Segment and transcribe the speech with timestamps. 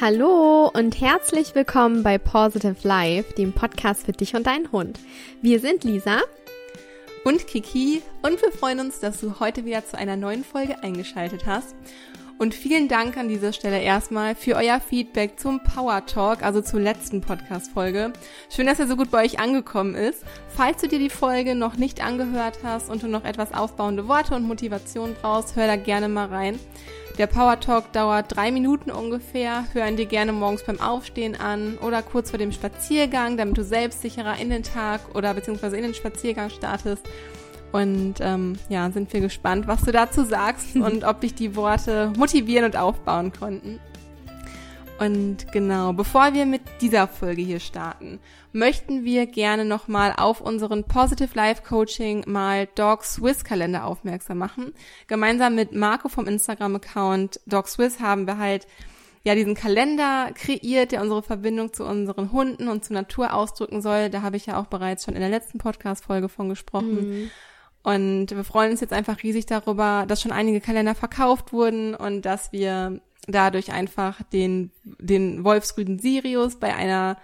[0.00, 4.98] Hallo und herzlich willkommen bei Positive Life, dem Podcast für dich und deinen Hund.
[5.42, 6.22] Wir sind Lisa
[7.22, 11.44] und Kiki und wir freuen uns, dass du heute wieder zu einer neuen Folge eingeschaltet
[11.44, 11.74] hast.
[12.38, 16.80] Und vielen Dank an dieser Stelle erstmal für euer Feedback zum Power Talk, also zur
[16.80, 18.14] letzten Podcast-Folge.
[18.48, 20.24] Schön, dass er so gut bei euch angekommen ist.
[20.48, 24.34] Falls du dir die Folge noch nicht angehört hast und du noch etwas aufbauende Worte
[24.34, 26.58] und Motivation brauchst, hör da gerne mal rein.
[27.20, 29.66] Der Power Talk dauert drei Minuten ungefähr.
[29.74, 33.62] Hör ihn dir gerne morgens beim Aufstehen an oder kurz vor dem Spaziergang, damit du
[33.62, 37.06] selbstsicherer in den Tag oder beziehungsweise in den Spaziergang startest.
[37.72, 42.10] Und ähm, ja, sind wir gespannt, was du dazu sagst und ob dich die Worte
[42.16, 43.80] motivieren und aufbauen konnten.
[45.00, 48.20] Und genau, bevor wir mit dieser Folge hier starten,
[48.52, 54.74] möchten wir gerne nochmal auf unseren Positive Life Coaching mal Dog Swiss Kalender aufmerksam machen.
[55.06, 58.66] Gemeinsam mit Marco vom Instagram-Account Dog Swiss haben wir halt
[59.24, 64.10] ja diesen Kalender kreiert, der unsere Verbindung zu unseren Hunden und zur Natur ausdrücken soll.
[64.10, 67.08] Da habe ich ja auch bereits schon in der letzten Podcast-Folge von gesprochen.
[67.08, 67.30] Mhm.
[67.82, 72.26] Und wir freuen uns jetzt einfach riesig darüber, dass schon einige Kalender verkauft wurden und
[72.26, 77.16] dass wir dadurch einfach den, den Wolfsrüden Sirius bei einer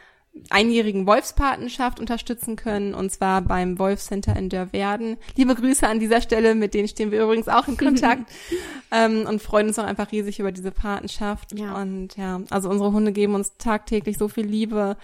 [0.50, 5.16] einjährigen Wolfspatenschaft unterstützen können, und zwar beim Wolfcenter in Dörverden.
[5.34, 8.30] Liebe Grüße an dieser Stelle, mit denen stehen wir übrigens auch in Kontakt
[8.90, 11.58] ähm, und freuen uns auch einfach riesig über diese Patenschaft.
[11.58, 11.80] Ja.
[11.80, 14.96] Und ja, also unsere Hunde geben uns tagtäglich so viel Liebe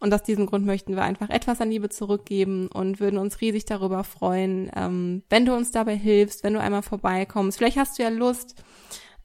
[0.00, 3.66] und aus diesem Grund möchten wir einfach etwas an Liebe zurückgeben und würden uns riesig
[3.66, 7.58] darüber freuen, ähm, wenn du uns dabei hilfst, wenn du einmal vorbeikommst.
[7.58, 8.56] Vielleicht hast du ja Lust,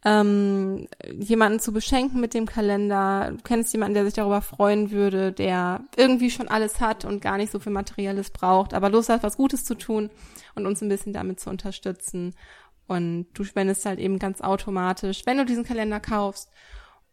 [0.05, 0.87] ähm,
[1.19, 3.31] jemanden zu beschenken mit dem Kalender.
[3.31, 7.37] Du kennst jemanden, der sich darüber freuen würde, der irgendwie schon alles hat und gar
[7.37, 10.11] nicht so viel Materielles braucht, aber Lust hat, was Gutes zu tun
[10.53, 12.35] und uns ein bisschen damit zu unterstützen.
[12.87, 16.51] Und du spendest halt eben ganz automatisch, wenn du diesen Kalender kaufst.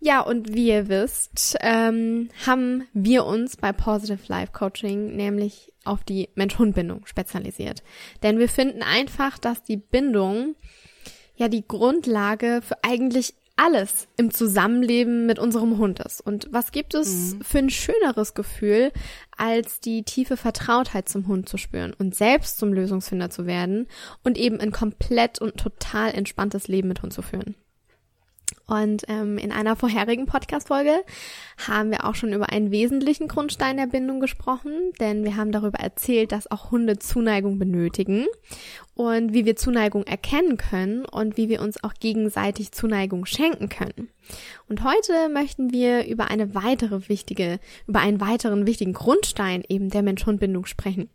[0.00, 6.04] Ja, und wie ihr wisst, ähm, haben wir uns bei Positive Life Coaching nämlich auf
[6.04, 7.82] die Mensch-Hund-Bindung spezialisiert.
[8.22, 10.54] Denn wir finden einfach, dass die Bindung
[11.36, 16.22] ja die Grundlage für eigentlich alles im Zusammenleben mit unserem Hund ist.
[16.22, 17.42] Und was gibt es mhm.
[17.42, 18.90] für ein schöneres Gefühl,
[19.36, 23.86] als die tiefe Vertrautheit zum Hund zu spüren und selbst zum Lösungsfinder zu werden
[24.24, 27.54] und eben ein komplett und total entspanntes Leben mit Hund zu führen?
[28.70, 31.02] Und ähm, in einer vorherigen Podcast-Folge
[31.66, 35.80] haben wir auch schon über einen wesentlichen Grundstein der Bindung gesprochen, denn wir haben darüber
[35.80, 38.26] erzählt, dass auch Hunde Zuneigung benötigen
[38.94, 44.08] und wie wir Zuneigung erkennen können und wie wir uns auch gegenseitig Zuneigung schenken können.
[44.68, 50.02] Und heute möchten wir über eine weitere wichtige, über einen weiteren wichtigen Grundstein eben der
[50.02, 51.10] Mensch-Hund-Bindung sprechen.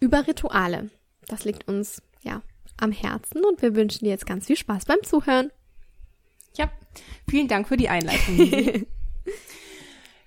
[0.00, 0.88] Über Rituale.
[1.28, 2.40] Das liegt uns, ja,
[2.78, 5.50] am Herzen und wir wünschen dir jetzt ganz viel Spaß beim Zuhören.
[6.56, 6.70] Ja,
[7.28, 8.36] vielen Dank für die Einleitung.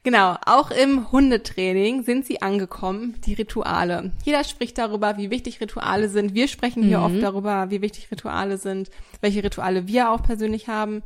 [0.03, 4.11] genau, auch im Hundetraining sind sie angekommen, die Rituale.
[4.23, 6.33] Jeder spricht darüber, wie wichtig Rituale sind.
[6.33, 7.05] Wir sprechen hier mhm.
[7.05, 8.89] oft darüber, wie wichtig Rituale sind,
[9.21, 11.03] welche Rituale wir auch persönlich haben.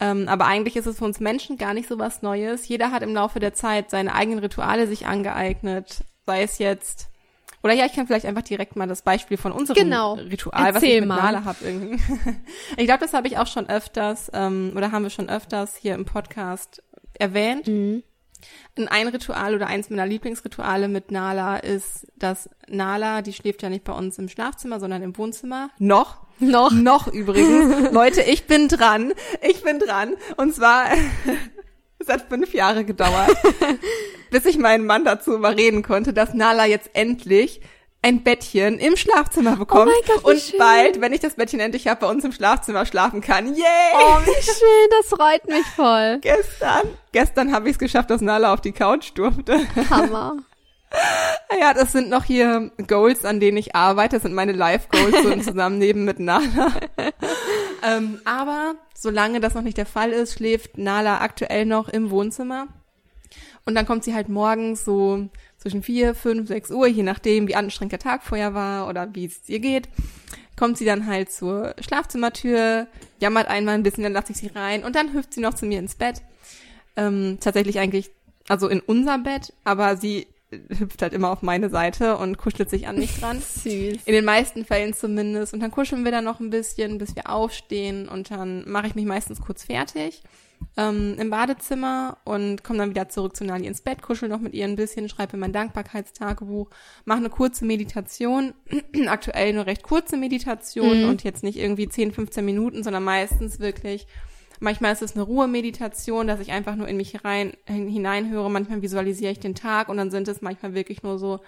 [0.00, 2.66] Ähm, aber eigentlich ist es für uns Menschen gar nicht so was Neues.
[2.66, 7.08] Jeder hat im Laufe der Zeit seine eigenen Rituale sich angeeignet, sei es jetzt
[7.64, 10.12] oder ja, ich kann vielleicht einfach direkt mal das Beispiel von unserem genau.
[10.14, 11.16] Ritual, Erzähl was ich mit mal.
[11.16, 11.58] Nala habe
[12.76, 15.94] ich glaube, das habe ich auch schon öfters, ähm, oder haben wir schon öfters hier
[15.94, 16.82] im Podcast
[17.14, 17.66] erwähnt.
[17.66, 18.02] Mhm.
[18.76, 23.84] Ein Ritual oder eins meiner Lieblingsrituale mit Nala ist, dass Nala, die schläft ja nicht
[23.84, 25.70] bei uns im Schlafzimmer, sondern im Wohnzimmer.
[25.78, 26.18] Noch.
[26.40, 26.70] Noch.
[26.70, 27.90] Noch übrigens.
[27.92, 29.14] Leute, ich bin dran.
[29.40, 30.16] Ich bin dran.
[30.36, 30.88] Und zwar,
[31.98, 33.34] es hat fünf Jahre gedauert
[34.34, 37.60] bis ich meinen Mann dazu überreden konnte, dass Nala jetzt endlich
[38.02, 40.58] ein Bettchen im Schlafzimmer Oh mein Gott, wie und schön.
[40.58, 43.46] bald, wenn ich das Bettchen endlich habe, bei uns im Schlafzimmer schlafen kann.
[43.54, 43.64] Yay!
[43.94, 46.18] Oh, wie schön, das freut mich voll.
[46.22, 46.82] Gestern,
[47.12, 49.60] gestern habe ich es geschafft, dass Nala auf die Couch durfte.
[49.88, 50.38] Hammer.
[51.60, 54.16] Ja, das sind noch hier Goals, an denen ich arbeite.
[54.16, 56.72] Das sind meine Life-Goals so im Zusammenleben mit Nala.
[57.82, 62.68] ähm, aber solange das noch nicht der Fall ist, schläft Nala aktuell noch im Wohnzimmer.
[63.66, 65.28] Und dann kommt sie halt morgens so
[65.58, 69.24] zwischen vier, fünf, sechs Uhr, je nachdem, wie anstrengend der Tag vorher war oder wie
[69.24, 69.88] es ihr geht,
[70.56, 72.86] kommt sie dann halt zur Schlafzimmertür,
[73.20, 75.64] jammert einmal ein bisschen, dann lasse ich sie rein und dann hüpft sie noch zu
[75.64, 76.22] mir ins Bett.
[76.96, 78.10] Ähm, tatsächlich eigentlich,
[78.48, 82.86] also in unser Bett, aber sie hüpft halt immer auf meine Seite und kuschelt sich
[82.86, 83.40] an mich dran.
[83.40, 84.02] Süß.
[84.04, 85.54] In den meisten Fällen zumindest.
[85.54, 88.08] Und dann kuscheln wir dann noch ein bisschen, bis wir aufstehen.
[88.08, 90.22] Und dann mache ich mich meistens kurz fertig
[90.76, 94.54] ähm, im Badezimmer und komme dann wieder zurück zu Nali ins Bett, kuschel noch mit
[94.54, 96.70] ihr ein bisschen, schreibe mein Dankbarkeitstagebuch,
[97.04, 98.54] mache eine kurze Meditation.
[99.06, 101.08] Aktuell nur recht kurze Meditation Mhm.
[101.08, 104.06] und jetzt nicht irgendwie 10, 15 Minuten, sondern meistens wirklich
[104.60, 108.48] Manchmal ist es eine Ruhemeditation, dass ich einfach nur in mich rein, hin, hineinhöre.
[108.50, 111.40] Manchmal visualisiere ich den Tag und dann sind es manchmal wirklich nur so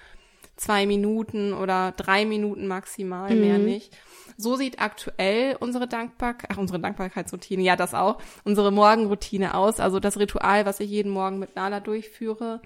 [0.56, 3.97] zwei Minuten oder drei Minuten maximal, mehr nicht.
[4.38, 9.81] So sieht aktuell unsere Dankbarkeit, ach, unsere Dankbarkeitsroutine, ja, das auch, unsere Morgenroutine aus.
[9.81, 12.61] Also das Ritual, was ich jeden Morgen mit Nala durchführe.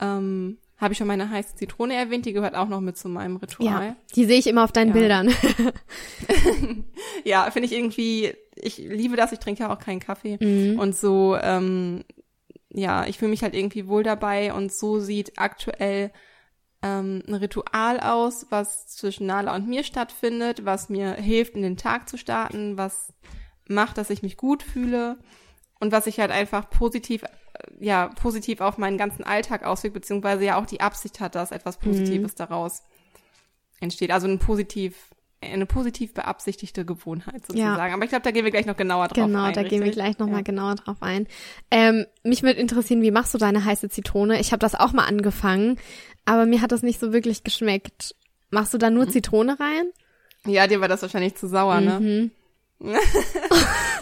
[0.00, 3.36] Ähm, habe ich schon meine heiße Zitrone erwähnt, die gehört auch noch mit zu meinem
[3.36, 3.86] Ritual.
[3.86, 4.94] Ja, die sehe ich immer auf deinen Ja.
[4.94, 5.30] Bildern.
[7.24, 10.38] Ja, finde ich irgendwie, ich liebe das, ich trinke ja auch keinen Kaffee.
[10.40, 10.78] Mhm.
[10.78, 12.04] Und so, ähm,
[12.70, 16.10] ja, ich fühle mich halt irgendwie wohl dabei und so sieht aktuell
[16.86, 21.76] ähm, ein Ritual aus, was zwischen Nala und mir stattfindet, was mir hilft, in den
[21.76, 23.12] Tag zu starten, was
[23.68, 25.18] macht, dass ich mich gut fühle
[25.80, 27.28] und was sich halt einfach positiv, äh,
[27.80, 31.78] ja, positiv auf meinen ganzen Alltag auswirkt, beziehungsweise ja auch die Absicht hat, dass etwas
[31.78, 32.82] Positives daraus
[33.80, 34.10] entsteht.
[34.10, 35.10] Also ein positiv,
[35.42, 37.92] eine positiv beabsichtigte Gewohnheit sozusagen.
[37.94, 39.52] Aber ich glaube, da gehen wir gleich noch genauer drauf Genau, ein.
[39.54, 39.94] da gehen wir richtig?
[40.02, 40.42] gleich nochmal Ja.
[40.42, 41.26] genauer drauf ein.
[41.70, 44.40] Ähm, mich würde interessieren, wie machst du deine heiße Zitrone?
[44.40, 45.78] Ich habe das auch mal angefangen,
[46.24, 48.14] aber mir hat das nicht so wirklich geschmeckt.
[48.50, 48.96] Machst du da Mhm.
[48.96, 49.86] nur Zitrone rein?
[50.46, 52.00] Ja, dir war das wahrscheinlich zu sauer, ne?
[52.00, 52.30] Mhm.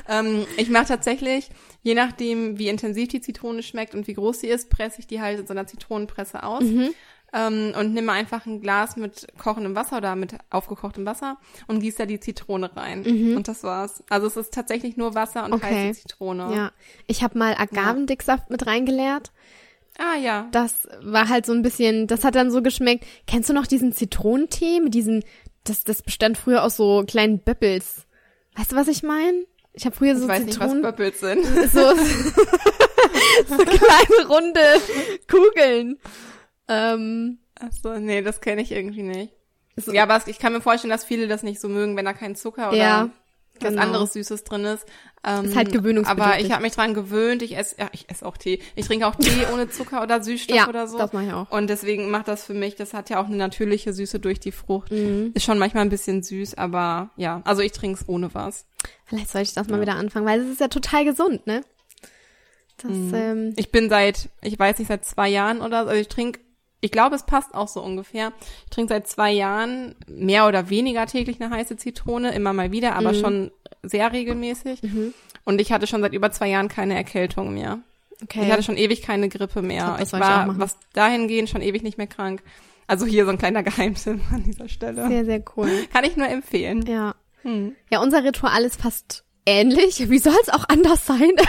[0.06, 1.48] Ähm, ich mache tatsächlich,
[1.82, 5.20] je nachdem, wie intensiv die Zitrone schmeckt und wie groß sie ist, presse ich die
[5.22, 6.62] halt in so einer Zitronenpresse aus.
[6.62, 6.90] Mhm.
[7.36, 11.36] Ähm, und nehme einfach ein Glas mit kochendem Wasser oder mit aufgekochtem Wasser
[11.66, 13.04] und gieße da die Zitrone rein.
[13.36, 14.04] Und das war's.
[14.08, 15.56] Also es ist tatsächlich nur Wasser und Mhm.
[15.56, 15.88] Okay.
[15.88, 16.54] heiße Zitrone.
[16.54, 16.72] Ja,
[17.08, 19.32] ich habe mal Agavendicksaft mit reingeleert.
[19.98, 20.48] Ah ja.
[20.52, 23.04] Das war halt so ein bisschen, das hat dann so geschmeckt.
[23.26, 25.24] Kennst du noch diesen Zitronentee mit diesen,
[25.64, 28.06] das, das bestand früher aus so kleinen Böppels.
[28.56, 29.44] Weißt du, was ich meine?
[29.72, 31.44] Ich habe früher Ich so weiß nicht, was Zitronen, Böppels sind.
[31.44, 31.94] so,
[33.48, 34.60] so kleine runde
[35.28, 35.98] Kugeln.
[36.68, 39.32] Ähm, Achso, nee, das kenne ich irgendwie nicht.
[39.76, 42.12] so- Ja, aber ich kann mir vorstellen, dass viele das nicht so mögen, wenn da
[42.12, 43.10] kein Zucker oder Ja,
[43.60, 43.82] was genau.
[43.82, 44.84] anderes Süßes drin ist.
[45.26, 46.34] Ähm, Ist halt gewöhnungsbedürftig.
[46.34, 47.40] Aber ich habe mich dran gewöhnt.
[47.42, 48.60] Ich esse, ja, ich esse auch Tee.
[48.74, 50.98] Ich trinke auch Tee ohne Zucker oder Süßstoff ja, oder so.
[50.98, 51.50] das mache ich auch.
[51.50, 54.52] Und deswegen macht das für mich, das hat ja auch eine natürliche Süße durch die
[54.52, 54.90] Frucht.
[54.90, 55.30] Mhm.
[55.34, 58.66] Ist schon manchmal ein bisschen süß, aber ja, also ich trinke es ohne was.
[59.06, 61.62] Vielleicht sollte ich das mal wieder anfangen, weil es ist ja total gesund, ne?
[62.78, 63.14] Das, Mhm.
[63.14, 66.40] ähm, Ich bin seit, ich weiß nicht, seit zwei Jahren oder so, also ich trinke,
[66.84, 68.32] ich glaube, es passt auch so ungefähr.
[68.64, 72.94] Ich trinke seit zwei Jahren mehr oder weniger täglich eine heiße Zitrone, immer mal wieder,
[72.96, 73.20] aber Mhm.
[73.20, 73.50] schon
[73.82, 74.80] sehr regelmäßig.
[75.44, 77.78] Und ich hatte schon seit über zwei Jahren keine Erkältung mehr.
[78.22, 78.42] okay.
[78.44, 79.78] Ich hatte schon ewig keine Grippe mehr.
[79.78, 80.58] Ich glaub, ich ich war, machen.
[80.60, 82.42] was dahingehend, schon ewig nicht mehr krank.
[82.86, 85.08] Also hier so ein kleiner Geheimtipp an dieser Stelle.
[85.08, 85.68] sehr, sehr cool.
[85.92, 86.84] Kann ich nur empfehlen.
[86.86, 87.14] Ja.
[87.42, 87.74] Hm.
[87.90, 90.10] Ja, unser Ritual ist fast ähnlich.
[90.10, 91.32] Wie soll es auch anders sein?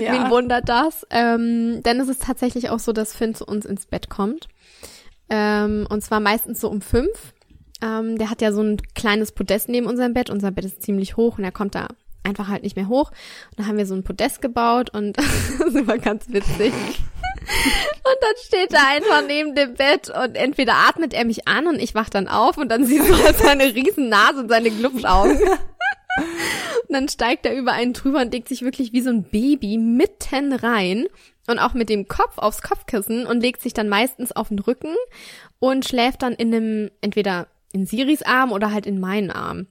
[0.00, 0.12] Ja.
[0.12, 1.06] Wen wundert das?
[1.10, 4.48] Ähm, denn es ist tatsächlich auch so, dass Finn zu uns ins Bett kommt.
[5.30, 7.32] Ähm, und zwar meistens so um fünf.
[7.82, 10.28] Ähm, der hat ja so ein kleines Podest neben unserem Bett.
[10.28, 11.88] Unser Bett ist ziemlich hoch und er kommt da
[12.24, 13.10] einfach halt nicht mehr hoch.
[13.50, 15.26] Und dann haben wir so ein Podest gebaut und das
[15.66, 16.72] ist immer ganz witzig.
[17.46, 21.80] Und dann steht er einfach neben dem Bett und entweder atmet er mich an und
[21.80, 25.38] ich wach dann auf und dann siehst du halt seine riesen Nase und seine Glubschaugen.
[26.88, 29.78] Und dann steigt er über einen drüber und legt sich wirklich wie so ein Baby
[29.78, 31.06] mitten rein
[31.48, 34.94] und auch mit dem Kopf aufs Kopfkissen und legt sich dann meistens auf den Rücken
[35.58, 39.66] und schläft dann in einem, entweder in Siris Arm oder halt in meinen Arm.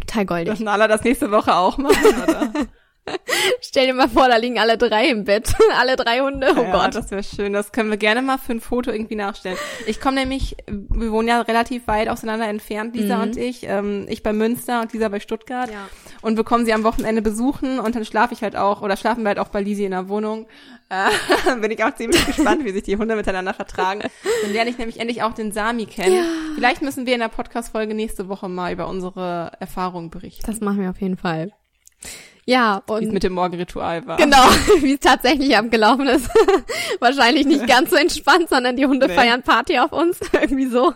[0.00, 0.48] Total goldig.
[0.48, 2.52] Das Nala das nächste Woche auch machen, oder?
[3.60, 5.54] Stell dir mal vor, da liegen alle drei im Bett.
[5.78, 6.48] alle drei Hunde.
[6.56, 6.94] Oh ja, Gott.
[6.94, 7.52] das wäre schön.
[7.52, 9.56] Das können wir gerne mal für ein Foto irgendwie nachstellen.
[9.86, 13.22] Ich komme nämlich, wir wohnen ja relativ weit auseinander entfernt, Lisa Mhm.
[13.22, 13.64] und ich.
[13.64, 15.70] Ähm, ich bei Münster und Lisa bei Stuttgart.
[15.70, 15.88] Ja.
[16.22, 19.22] Und wir kommen sie am Wochenende besuchen und dann schlafe ich halt auch, oder schlafen
[19.22, 20.46] wir halt auch bei Lisi in der Wohnung.
[20.88, 24.02] Äh, bin ich auch ziemlich gespannt, wie sich die Hunde miteinander vertragen.
[24.42, 26.16] Dann lerne ich nämlich endlich auch den Sami kennen.
[26.16, 26.24] Ja.
[26.54, 30.44] Vielleicht müssen wir in der Podcast-Folge nächste Woche mal über unsere Erfahrungen berichten.
[30.46, 31.52] Das machen wir auf jeden Fall.
[32.46, 34.16] Ja, Wie es und mit dem Morgenritual war.
[34.16, 34.42] genau,
[34.80, 36.28] wie es tatsächlich abgelaufen ist.
[37.00, 39.14] Wahrscheinlich nicht ganz so entspannt, sondern die Hunde Nee.
[39.14, 40.18] feiern Party auf uns.
[40.32, 40.92] Irgendwie so.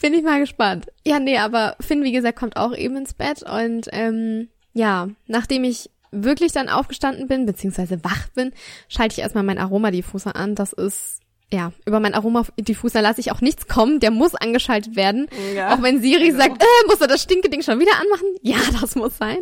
[0.00, 0.86] Bin ich mal gespannt.
[1.06, 5.64] Ja, nee, aber Finn, wie gesagt, kommt auch eben ins Bett und ähm, ja, nachdem
[5.64, 8.52] ich wirklich dann aufgestanden bin, beziehungsweise wach bin,
[8.88, 10.54] schalte ich erstmal meinen Aromadiffuser an.
[10.54, 11.20] Das ist,
[11.52, 14.00] ja, über meinen Aromadiffuser lasse ich auch nichts kommen.
[14.00, 15.28] Der muss angeschaltet werden.
[15.54, 15.74] Ja.
[15.74, 16.38] Auch wenn Siri Also.
[16.38, 18.28] sagt, äh, muss er das Stinkeding schon wieder anmachen?
[18.42, 19.38] Ja, das muss sein.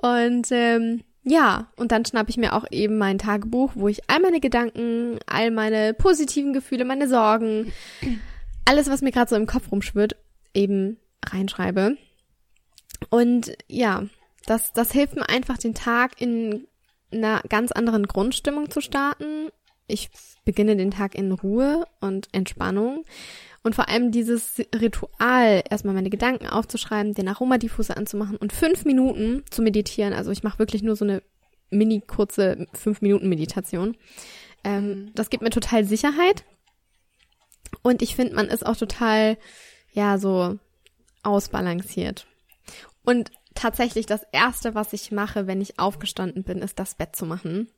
[0.00, 4.20] Und ähm, ja, und dann schnappe ich mir auch eben mein Tagebuch, wo ich all
[4.20, 7.72] meine Gedanken, all meine positiven Gefühle, meine Sorgen,
[8.64, 10.16] alles, was mir gerade so im Kopf rumschwirrt,
[10.54, 11.96] eben reinschreibe.
[13.10, 14.04] Und ja,
[14.46, 16.66] das, das hilft mir einfach, den Tag in
[17.12, 19.48] einer ganz anderen Grundstimmung zu starten.
[19.90, 20.10] Ich
[20.44, 23.04] beginne den Tag in Ruhe und Entspannung.
[23.62, 29.44] Und vor allem dieses Ritual, erstmal meine Gedanken aufzuschreiben, den Aromadiffuser anzumachen und fünf Minuten
[29.50, 30.14] zu meditieren.
[30.14, 31.22] Also ich mache wirklich nur so eine
[31.70, 33.96] mini kurze fünf Minuten Meditation.
[34.64, 36.44] Ähm, das gibt mir total Sicherheit.
[37.82, 39.36] Und ich finde, man ist auch total,
[39.92, 40.58] ja, so
[41.22, 42.26] ausbalanciert.
[43.04, 47.26] Und tatsächlich das erste, was ich mache, wenn ich aufgestanden bin, ist das Bett zu
[47.26, 47.68] machen.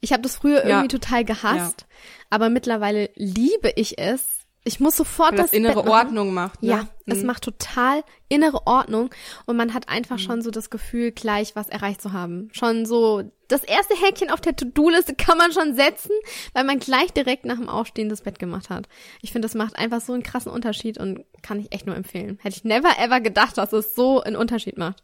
[0.00, 0.68] Ich habe das früher Ja.
[0.78, 1.86] irgendwie total gehasst,
[2.30, 4.38] aber mittlerweile liebe ich es.
[4.62, 5.86] Ich muss sofort Weil das das innere.
[5.90, 6.62] Ordnung macht.
[6.62, 6.68] Ne?
[6.68, 7.26] Ja, es Mhm.
[7.26, 9.08] macht total innere Ordnung
[9.46, 12.50] und man hat einfach schon so das Gefühl, gleich was erreicht zu haben.
[12.52, 16.10] Schon so das erste Häkchen auf der To-Do-Liste kann man schon setzen,
[16.52, 18.86] weil man gleich direkt nach dem Aufstehen das Bett gemacht hat.
[19.22, 22.38] Ich finde, das macht einfach so einen krassen Unterschied und kann ich echt nur empfehlen.
[22.42, 25.02] Hätte ich never ever gedacht, dass es so einen Unterschied macht.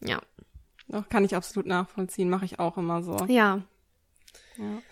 [0.00, 0.18] Ja.
[0.88, 3.16] Doch, kann ich absolut nachvollziehen, mache ich auch immer so.
[3.28, 3.62] Ja.
[4.60, 4.82] Ja,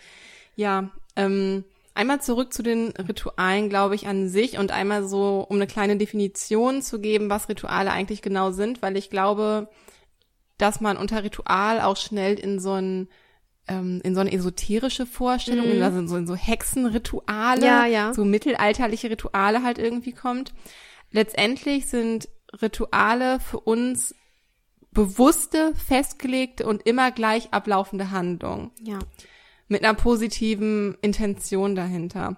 [0.55, 5.57] ja ähm, einmal zurück zu den Ritualen, glaube ich, an sich und einmal so, um
[5.57, 9.69] eine kleine Definition zu geben, was Rituale eigentlich genau sind, weil ich glaube,
[10.57, 13.07] dass man unter Ritual auch schnell in so ein
[13.67, 15.83] ähm, in so eine esoterische Vorstellung, Mhm.
[15.83, 18.13] also in so, in so Hexenrituale, Ja, ja.
[18.15, 20.53] so mittelalterliche Rituale halt irgendwie kommt.
[21.11, 22.29] Letztendlich sind
[22.61, 24.15] Rituale für uns
[24.91, 28.97] bewusste, festgelegte und immer gleich ablaufende Handlungen Ja.
[29.69, 32.35] Mit einer positiven Intention dahinter.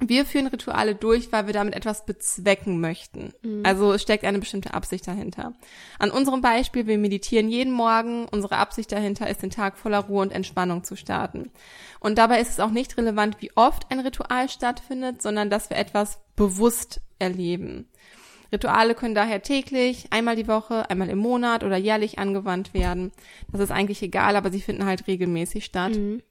[0.00, 3.32] Wir führen Rituale durch, weil wir damit etwas bezwecken möchten.
[3.64, 5.54] Also es steckt eine bestimmte Absicht dahinter.
[5.98, 8.26] An unserem Beispiel, wir meditieren jeden Morgen.
[8.30, 11.50] Unsere Absicht dahinter ist, den Tag voller Ruhe und Entspannung zu starten.
[12.00, 15.78] Und dabei ist es auch nicht relevant, wie oft ein Ritual stattfindet, sondern dass wir
[15.78, 17.88] etwas bewusst erleben.
[18.52, 23.12] Rituale können daher täglich, einmal die Woche, einmal im Monat oder jährlich angewandt werden.
[23.50, 25.94] Das ist eigentlich egal, aber sie finden halt regelmäßig statt.
[25.94, 26.22] Mhm.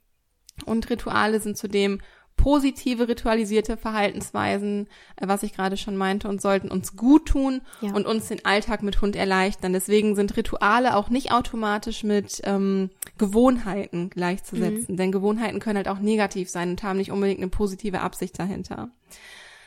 [0.64, 2.00] Und Rituale sind zudem
[2.36, 7.92] positive ritualisierte Verhaltensweisen, äh, was ich gerade schon meinte, und sollten uns gut tun Ja.
[7.92, 9.72] und uns den Alltag mit Hund erleichtern.
[9.72, 16.00] Deswegen sind Rituale auch nicht automatisch mit ähm, Gewohnheiten gleichzusetzen, denn Gewohnheiten können halt auch
[16.00, 18.90] negativ sein und haben nicht unbedingt eine positive Absicht dahinter.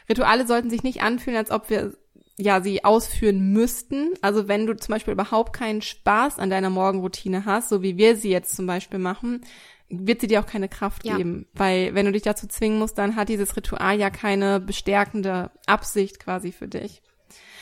[0.09, 1.93] Rituale sollten sich nicht anfühlen, als ob wir
[2.37, 4.09] ja sie ausführen müssten.
[4.21, 8.15] Also wenn du zum Beispiel überhaupt keinen Spaß an deiner Morgenroutine hast, so wie wir
[8.15, 9.41] sie jetzt zum Beispiel machen,
[9.89, 11.17] wird sie dir auch keine Kraft Ja.
[11.17, 11.47] geben.
[11.53, 16.19] Weil wenn du dich dazu zwingen musst, dann hat dieses Ritual ja keine bestärkende Absicht
[16.19, 17.01] quasi für dich.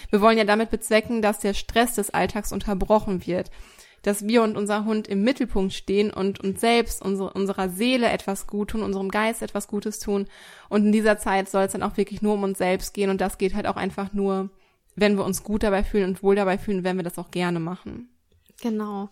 [0.09, 3.49] Wir wollen ja damit bezwecken, dass der Stress des Alltags unterbrochen wird,
[4.01, 8.45] dass wir und unser Hund im Mittelpunkt stehen und uns selbst, unsere, unserer Seele etwas
[8.45, 10.27] gut tun, unserem Geist etwas Gutes tun.
[10.69, 13.09] Und in dieser Zeit soll es dann auch wirklich nur um uns selbst gehen.
[13.09, 14.49] Und das geht halt auch einfach nur,
[14.95, 17.59] wenn wir uns gut dabei fühlen und wohl dabei fühlen, wenn wir das auch gerne
[17.59, 18.09] machen.
[18.61, 19.09] Genau.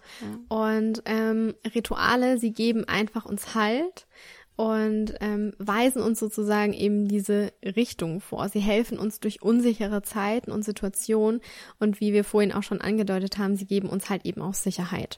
[0.47, 4.07] Und ähm, Rituale, sie geben einfach uns Halt
[4.55, 8.47] und ähm, weisen uns sozusagen eben diese Richtung vor.
[8.49, 11.41] Sie helfen uns durch unsichere Zeiten und Situationen
[11.79, 15.17] und wie wir vorhin auch schon angedeutet haben, sie geben uns halt eben auch Sicherheit.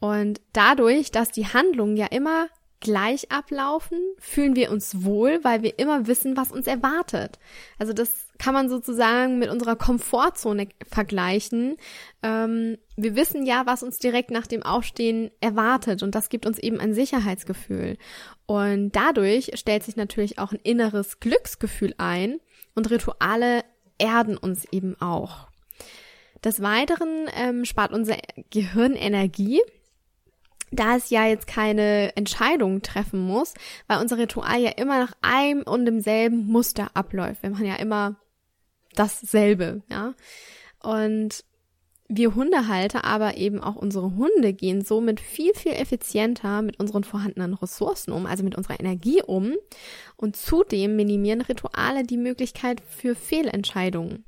[0.00, 2.48] Und dadurch, dass die Handlungen ja immer
[2.82, 7.38] gleich ablaufen, fühlen wir uns wohl, weil wir immer wissen, was uns erwartet.
[7.78, 11.76] Also das kann man sozusagen mit unserer Komfortzone vergleichen.
[12.22, 16.58] Ähm, wir wissen ja, was uns direkt nach dem Aufstehen erwartet und das gibt uns
[16.58, 17.96] eben ein Sicherheitsgefühl.
[18.46, 22.40] Und dadurch stellt sich natürlich auch ein inneres Glücksgefühl ein
[22.74, 23.64] und Rituale
[23.96, 25.46] erden uns eben auch.
[26.44, 28.16] Des Weiteren ähm, spart unser
[28.50, 29.60] Gehirn Energie,
[30.72, 33.54] da es ja jetzt keine Entscheidung treffen muss,
[33.86, 37.42] weil unser Ritual ja immer nach einem und demselben Muster abläuft.
[37.42, 38.16] Wir machen ja immer
[38.94, 40.14] dasselbe, ja.
[40.80, 41.44] Und
[42.08, 47.54] wir Hundehalter, aber eben auch unsere Hunde gehen somit viel, viel effizienter mit unseren vorhandenen
[47.54, 49.54] Ressourcen um, also mit unserer Energie um.
[50.16, 54.24] Und zudem minimieren Rituale die Möglichkeit für Fehlentscheidungen.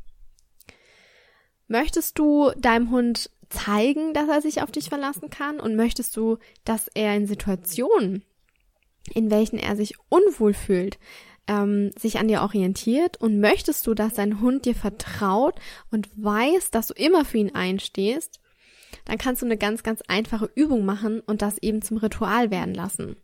[1.67, 5.61] Möchtest du deinem Hund zeigen, dass er sich auf dich verlassen kann?
[5.61, 8.25] Und möchtest du, dass er in Situationen,
[9.13, 10.99] in welchen er sich unwohl fühlt,
[11.47, 15.57] ähm, sich an dir orientiert und möchtest du, dass dein Hund dir vertraut
[15.91, 18.41] und weiß, dass du immer für ihn einstehst,
[19.05, 22.75] dann kannst du eine ganz, ganz einfache Übung machen und das eben zum Ritual werden
[22.75, 23.17] lassen.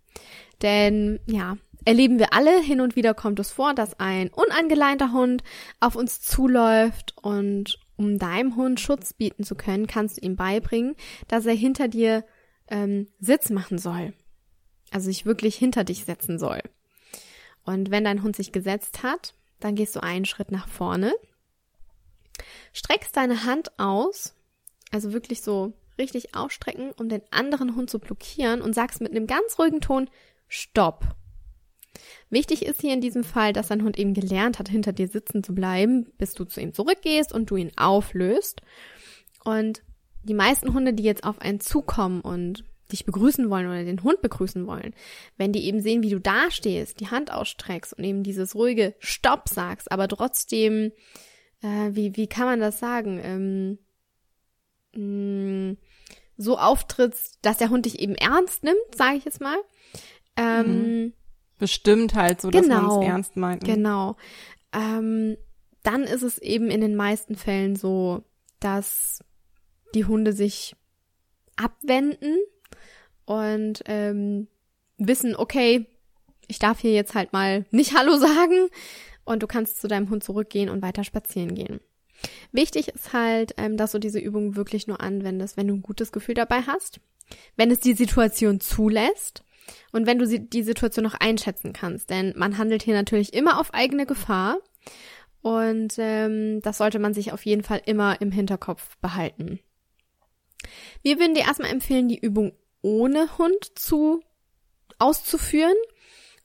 [0.62, 5.43] Denn ja, erleben wir alle, hin und wieder kommt es vor, dass ein unangeleinter Hund
[5.79, 10.97] auf uns zuläuft und um deinem Hund Schutz bieten zu können, kannst du ihm beibringen,
[11.28, 12.25] dass er hinter dir
[12.69, 14.14] ähm, Sitz machen soll.
[14.90, 16.62] Also sich wirklich hinter dich setzen soll.
[17.62, 21.12] Und wenn dein Hund sich gesetzt hat, dann gehst du einen Schritt nach vorne,
[22.73, 24.35] streckst deine Hand aus,
[24.90, 29.26] also wirklich so richtig ausstrecken, um den anderen Hund zu blockieren und sagst mit einem
[29.26, 30.09] ganz ruhigen Ton
[30.49, 31.04] Stopp.
[32.30, 35.42] Wichtig ist hier in diesem Fall, dass dein Hund eben gelernt hat, hinter dir sitzen
[35.42, 38.62] zu bleiben, bis du zu ihm zurückgehst und du ihn auflöst.
[39.45, 39.83] Und
[40.23, 44.21] die meisten Hunde, die jetzt auf einen zukommen und dich begrüßen wollen oder den Hund
[44.21, 44.95] begrüßen wollen,
[45.37, 49.49] wenn die eben sehen, wie du dastehst, die Hand ausstreckst und eben dieses ruhige Stopp
[49.49, 50.92] sagst, aber trotzdem,
[51.62, 53.78] äh, wie, wie kann man das sagen, ähm,
[54.95, 55.76] mh, mm,
[56.37, 59.59] so auftrittst, dass der Hund dich eben ernst nimmt, sage ich jetzt mal.
[60.37, 61.12] Ähm, mhm.
[61.61, 63.62] Bestimmt halt so, dass genau, man es ernst meint.
[63.62, 63.75] Ne?
[63.75, 64.17] Genau.
[64.73, 65.37] Ähm,
[65.83, 68.25] dann ist es eben in den meisten Fällen so,
[68.59, 69.25] dass
[69.95, 70.75] die Hunde sich
[71.57, 72.38] abwenden
[73.25, 74.49] und ähm,
[74.99, 75.87] wissen, okay,
[76.49, 78.69] ich darf hier jetzt halt mal nicht Hallo sagen
[79.25, 81.81] und du kannst zu deinem Hund zurückgehen und weiter spazieren gehen.
[82.52, 86.12] Wichtig ist halt, ähm, dass du diese Übung wirklich nur anwendest, wenn du ein gutes
[86.12, 87.00] Gefühl dabei hast,
[87.57, 89.45] wenn es die Situation zulässt
[89.93, 92.11] und wenn du die Situation noch einschätzen kannst.
[92.11, 94.59] Denn man handelt hier natürlich immer auf eigene Gefahr
[95.43, 99.61] und ähm, das sollte man sich auf jeden Fall immer im Hinterkopf behalten.
[101.03, 104.23] Wir würden dir erstmal empfehlen, die Übung ohne Hund zu
[104.99, 105.77] auszuführen,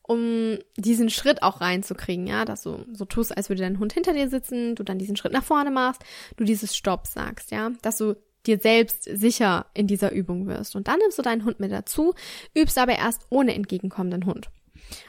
[0.01, 4.13] um diesen Schritt auch reinzukriegen, ja, dass du so tust, als würde dein Hund hinter
[4.13, 6.03] dir sitzen, du dann diesen Schritt nach vorne machst,
[6.37, 8.15] du dieses Stopp sagst, ja, dass du
[8.47, 10.75] dir selbst sicher in dieser Übung wirst.
[10.75, 12.13] Und dann nimmst du deinen Hund mit dazu,
[12.55, 14.49] übst aber erst ohne entgegenkommenden Hund.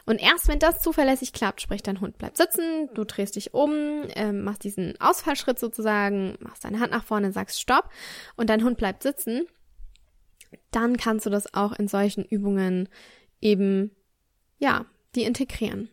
[0.06, 3.72] Und erst wenn das zuverlässig klappt, sprich dein Hund bleibt sitzen, du drehst dich um,
[4.14, 7.90] äh, machst diesen Ausfallschritt sozusagen, machst deine Hand nach vorne, sagst Stopp
[8.36, 9.46] und dein Hund bleibt sitzen,
[10.70, 12.88] dann kannst du das auch in solchen Übungen
[13.40, 13.90] eben,
[14.58, 15.90] ja, die integrieren.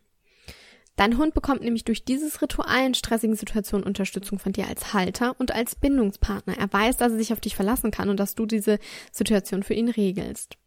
[0.95, 5.35] Dein Hund bekommt nämlich durch dieses Ritual in stressigen Situationen Unterstützung von dir als Halter
[5.39, 6.55] und als Bindungspartner.
[6.57, 8.77] Er weiß, dass er sich auf dich verlassen kann und dass du diese
[9.11, 10.57] Situation für ihn regelst.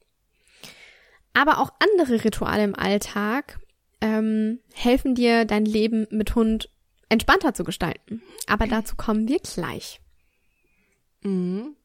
[1.32, 3.60] Aber auch andere Rituale im Alltag
[4.00, 6.70] ähm, helfen dir, dein Leben mit Hund
[7.08, 8.22] entspannter zu gestalten.
[8.46, 10.00] Aber dazu kommen wir gleich.
[11.22, 11.76] Mhm.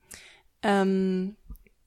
[0.64, 1.36] Ähm,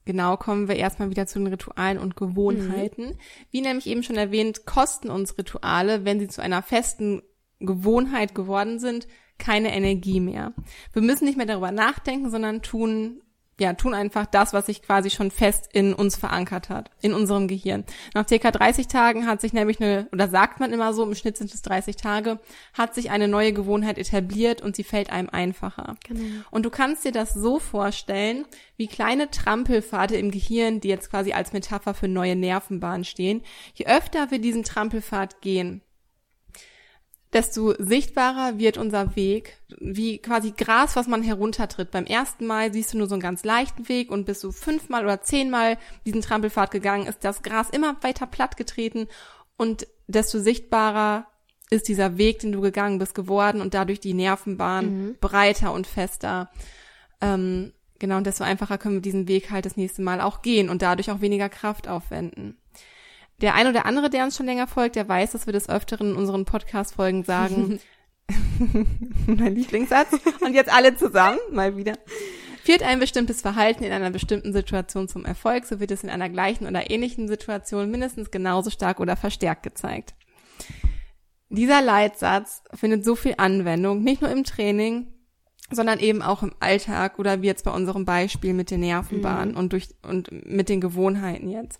[0.05, 3.07] Genau, kommen wir erstmal wieder zu den Ritualen und Gewohnheiten.
[3.07, 3.17] Mhm.
[3.49, 7.23] Wie nämlich eben schon erwähnt, kosten uns Rituale, wenn sie zu einer festen
[7.59, 10.53] Gewohnheit geworden sind, keine Energie mehr.
[10.93, 13.21] Wir müssen nicht mehr darüber nachdenken, sondern tun
[13.59, 17.47] ja, tun einfach das, was sich quasi schon fest in uns verankert hat, in unserem
[17.47, 17.85] Gehirn.
[18.13, 21.37] Nach circa 30 Tagen hat sich nämlich eine, oder sagt man immer so, im Schnitt
[21.37, 22.39] sind es 30 Tage,
[22.73, 25.95] hat sich eine neue Gewohnheit etabliert und sie fällt einem einfacher.
[26.05, 26.43] Genau.
[26.51, 31.31] Und du kannst dir das so vorstellen, wie kleine Trampelpfade im Gehirn, die jetzt quasi
[31.31, 33.41] als Metapher für neue Nervenbahnen stehen.
[33.73, 35.81] Je öfter wir diesen Trampelpfad gehen,
[37.35, 41.91] desto sichtbarer wird unser Weg, wie quasi Gras, was man heruntertritt.
[41.91, 45.03] Beim ersten Mal siehst du nur so einen ganz leichten Weg und bist du fünfmal
[45.03, 49.07] oder zehnmal diesen Trampelpfad gegangen, ist das Gras immer weiter platt getreten
[49.57, 51.27] und desto sichtbarer
[51.69, 55.17] ist dieser Weg, den du gegangen bist, geworden und dadurch die Nervenbahn mhm.
[55.19, 56.49] breiter und fester.
[57.19, 60.69] Ähm, genau, und desto einfacher können wir diesen Weg halt das nächste Mal auch gehen
[60.69, 62.57] und dadurch auch weniger Kraft aufwenden.
[63.41, 66.11] Der ein oder andere, der uns schon länger folgt, der weiß, dass wir des Öfteren
[66.11, 67.79] in unseren Podcast-Folgen sagen,
[69.27, 70.07] mein Lieblingssatz,
[70.41, 71.93] und jetzt alle zusammen, mal wieder.
[72.63, 76.29] Führt ein bestimmtes Verhalten in einer bestimmten Situation zum Erfolg, so wird es in einer
[76.29, 80.15] gleichen oder ähnlichen Situation mindestens genauso stark oder verstärkt gezeigt.
[81.49, 85.07] Dieser Leitsatz findet so viel Anwendung, nicht nur im Training,
[85.69, 89.57] sondern eben auch im Alltag oder wie jetzt bei unserem Beispiel mit den Nervenbahnen Mhm.
[89.57, 91.79] und durch und mit den Gewohnheiten jetzt.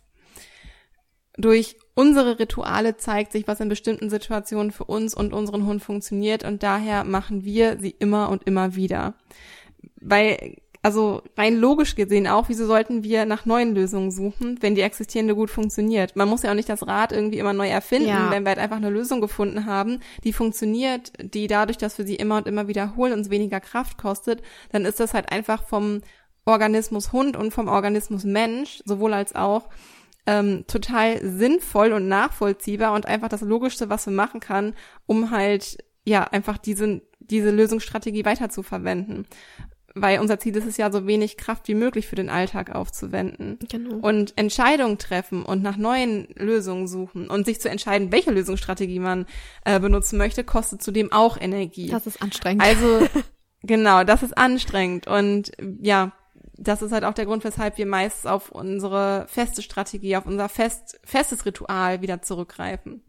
[1.38, 6.44] Durch unsere Rituale zeigt sich, was in bestimmten Situationen für uns und unseren Hund funktioniert
[6.44, 9.16] und daher machen wir sie immer und immer wieder.
[10.00, 14.82] Weil, also rein logisch gesehen auch, wieso sollten wir nach neuen Lösungen suchen, wenn die
[14.82, 16.16] existierende gut funktioniert?
[16.16, 18.32] Man muss ja auch nicht das Rad irgendwie immer neu erfinden, Ja.
[18.32, 22.16] wenn wir halt einfach eine Lösung gefunden haben, die funktioniert, die dadurch, dass wir sie
[22.16, 26.02] immer und immer wiederholen, uns weniger Kraft kostet, dann ist das halt einfach vom
[26.46, 29.68] Organismus Hund und vom Organismus Mensch, sowohl als auch,
[30.26, 34.74] ähm, total sinnvoll und nachvollziehbar und einfach das Logischste, was wir machen kann,
[35.06, 39.26] um halt, ja, einfach diese, diese Lösungsstrategie weiter zu verwenden.
[39.98, 43.60] Weil unser Ziel ist es ja, so wenig Kraft wie möglich für den Alltag aufzuwenden.
[43.70, 43.96] Genau.
[44.06, 49.26] Und Entscheidungen treffen und nach neuen Lösungen suchen und sich zu entscheiden, welche Lösungsstrategie man
[49.64, 51.88] äh, benutzen möchte, kostet zudem auch Energie.
[51.88, 52.62] Das ist anstrengend.
[52.62, 53.08] Also,
[53.62, 55.08] genau, das ist anstrengend.
[55.08, 56.12] Und ja,
[56.58, 60.50] das ist halt auch der Grund, weshalb wir meist auf unsere feste Strategie, auf unser
[60.50, 63.04] fest, festes Ritual wieder zurückgreifen.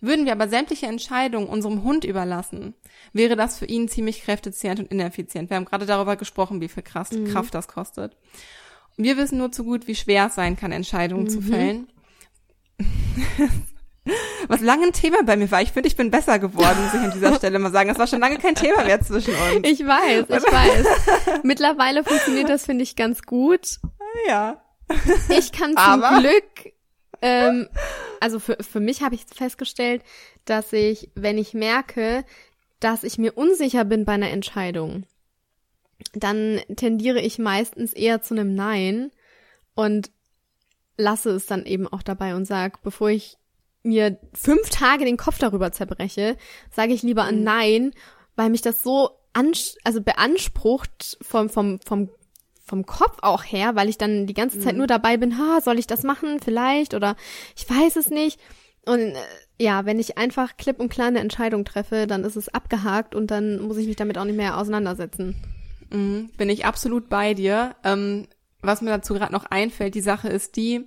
[0.00, 2.74] Würden wir aber sämtliche Entscheidungen unserem Hund überlassen,
[3.12, 5.48] wäre das für ihn ziemlich kräftezehrend und ineffizient.
[5.48, 8.16] Wir haben gerade darüber gesprochen, wie viel Kraft, Kraft das kostet.
[8.96, 11.86] Und wir wissen nur zu gut, wie schwer es sein kann, Entscheidungen zu fällen.
[14.48, 15.62] Was lange ein Thema bei mir war.
[15.62, 17.88] Ich finde, ich bin besser geworden, muss ich an dieser Stelle mal sagen.
[17.88, 19.68] Das war schon lange kein Thema mehr zwischen uns.
[19.68, 20.86] ich weiß, ich weiß.
[21.44, 23.78] Mittlerweile funktioniert das, finde ich, ganz gut.
[24.26, 24.60] Ja.
[25.28, 26.72] Ich kann zum Aber- Glück,
[27.22, 27.68] ähm,
[28.20, 30.02] also für, für mich habe ich festgestellt,
[30.44, 32.24] dass ich, wenn ich merke,
[32.80, 35.04] dass ich mir unsicher bin bei einer Entscheidung,
[36.14, 39.12] dann tendiere ich meistens eher zu einem Nein
[39.76, 40.10] und
[40.96, 43.38] lasse es dann eben auch dabei und sag, bevor ich
[43.82, 46.36] mir fünf Tage den Kopf darüber zerbreche,
[46.70, 47.92] sage ich lieber ein Nein,
[48.36, 52.10] weil mich das so also beansprucht vom, vom, vom,
[52.64, 55.78] vom Kopf auch her, weil ich dann die ganze Zeit nur dabei bin, ha, soll
[55.78, 57.16] ich das machen vielleicht oder
[57.56, 58.38] ich weiß es nicht.
[58.84, 59.14] Und äh,
[59.58, 63.30] ja, wenn ich einfach klipp und klar eine Entscheidung treffe, dann ist es abgehakt und
[63.30, 65.36] dann muss ich mich damit auch nicht mehr auseinandersetzen.
[65.90, 67.76] Mhm, bin ich absolut bei dir.
[67.84, 68.26] Ähm,
[68.60, 70.84] was mir dazu gerade noch einfällt, die Sache ist die,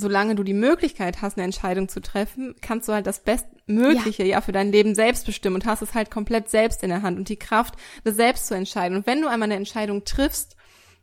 [0.00, 4.40] solange du die Möglichkeit hast, eine Entscheidung zu treffen, kannst du halt das Bestmögliche ja.
[4.40, 7.28] für dein Leben selbst bestimmen und hast es halt komplett selbst in der Hand und
[7.28, 8.96] die Kraft, das selbst zu entscheiden.
[8.96, 10.56] Und wenn du einmal eine Entscheidung triffst,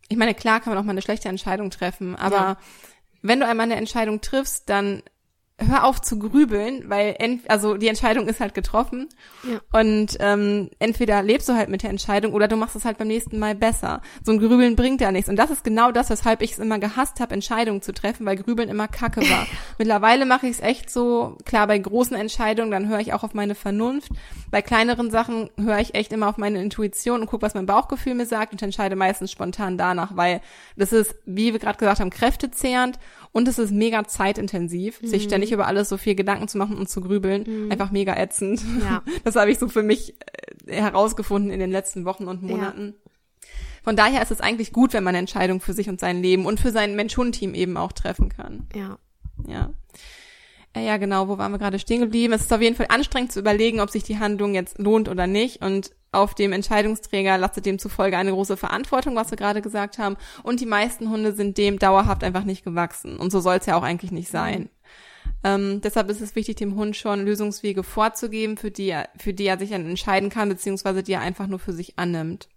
[0.10, 2.58] ich meine, klar kann man auch mal eine schlechte Entscheidung treffen, aber Ja.
[3.22, 5.04] wenn du einmal eine Entscheidung triffst, dann
[5.60, 9.10] hör auf zu grübeln, weil ent also die Entscheidung ist halt getroffen
[9.44, 9.60] Ja.
[9.80, 13.08] und ähm, entweder lebst du halt mit der Entscheidung oder du machst es halt beim
[13.08, 14.02] nächsten Mal besser.
[14.24, 16.78] So ein Grübeln bringt ja nichts und das ist genau das, weshalb ich es immer
[16.78, 19.48] gehasst habe, Entscheidungen zu treffen, weil Grübeln immer Kacke war.
[19.80, 23.34] Mittlerweile mache ich es echt so, klar bei großen Entscheidungen, dann höre ich auch auf
[23.34, 24.10] meine Vernunft.
[24.52, 28.14] Bei kleineren Sachen höre ich echt immer auf meine Intuition und gucke, was mein Bauchgefühl
[28.14, 30.42] mir sagt und entscheide meistens spontan danach, weil
[30.76, 33.00] das ist, wie wir gerade gesagt haben, kräftezehrend
[33.38, 36.90] und es ist mega zeitintensiv, sich ständig über alles so viel Gedanken zu machen und
[36.90, 37.70] zu grübeln.
[37.72, 38.64] Einfach mega ätzend.
[38.82, 39.04] Ja.
[39.24, 40.16] Das habe ich so für mich
[40.66, 42.96] äh, herausgefunden in den letzten Wochen und Monaten.
[43.84, 46.60] Von daher ist es eigentlich gut, wenn man Entscheidungen für sich und sein Leben und
[46.60, 48.68] für sein Mensch-Hund-Team eben auch treffen kann.
[48.74, 48.98] Ja.
[49.48, 49.72] Ja.
[50.78, 52.34] Äh, Ja, genau, wo waren wir gerade stehen geblieben?
[52.34, 55.28] Es ist auf jeden Fall anstrengend zu überlegen, ob sich die Handlung jetzt lohnt oder
[55.28, 55.62] nicht.
[55.62, 60.18] Und auf dem Entscheidungsträger lastet demzufolge eine große Verantwortung, was wir gerade gesagt haben.
[60.44, 63.18] Und die meisten Hunde sind dem dauerhaft einfach nicht gewachsen.
[63.18, 64.70] Und so soll es ja auch eigentlich nicht sein.
[65.44, 69.46] Ähm, deshalb ist es wichtig, dem Hund schon Lösungswege vorzugeben, für die er, für die
[69.46, 72.48] er sich dann entscheiden kann, beziehungsweise die er einfach nur für sich annimmt.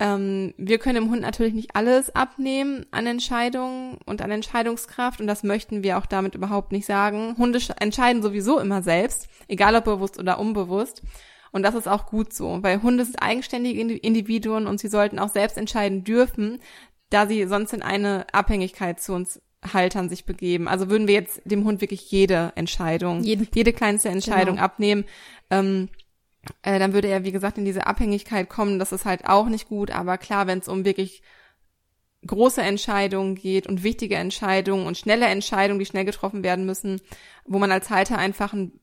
[0.00, 5.26] Ähm, wir können dem Hund natürlich nicht alles abnehmen an Entscheidungen und an Entscheidungskraft und
[5.26, 7.34] das möchten wir auch damit überhaupt nicht sagen.
[7.36, 11.02] Hunde sch- entscheiden sowieso immer selbst, egal ob bewusst oder unbewusst.
[11.50, 15.18] Und das ist auch gut so, weil Hunde sind eigenständige Indi- Individuen und sie sollten
[15.18, 16.60] auch selbst entscheiden dürfen,
[17.10, 19.40] da sie sonst in eine Abhängigkeit zu uns
[19.72, 20.68] Haltern sich begeben.
[20.68, 24.64] Also würden wir jetzt dem Hund wirklich jede Entscheidung, Jeden- jede kleinste Entscheidung Genau.
[24.64, 25.04] abnehmen,
[25.50, 25.88] ähm,
[26.62, 28.78] äh, dann würde er, wie gesagt, in diese Abhängigkeit kommen.
[28.78, 29.90] Das ist halt auch nicht gut.
[29.90, 31.22] Aber klar, wenn es um wirklich
[32.26, 37.00] große Entscheidungen geht und wichtige Entscheidungen und schnelle Entscheidungen, die schnell getroffen werden müssen,
[37.44, 38.80] wo man als Halter einfach einen,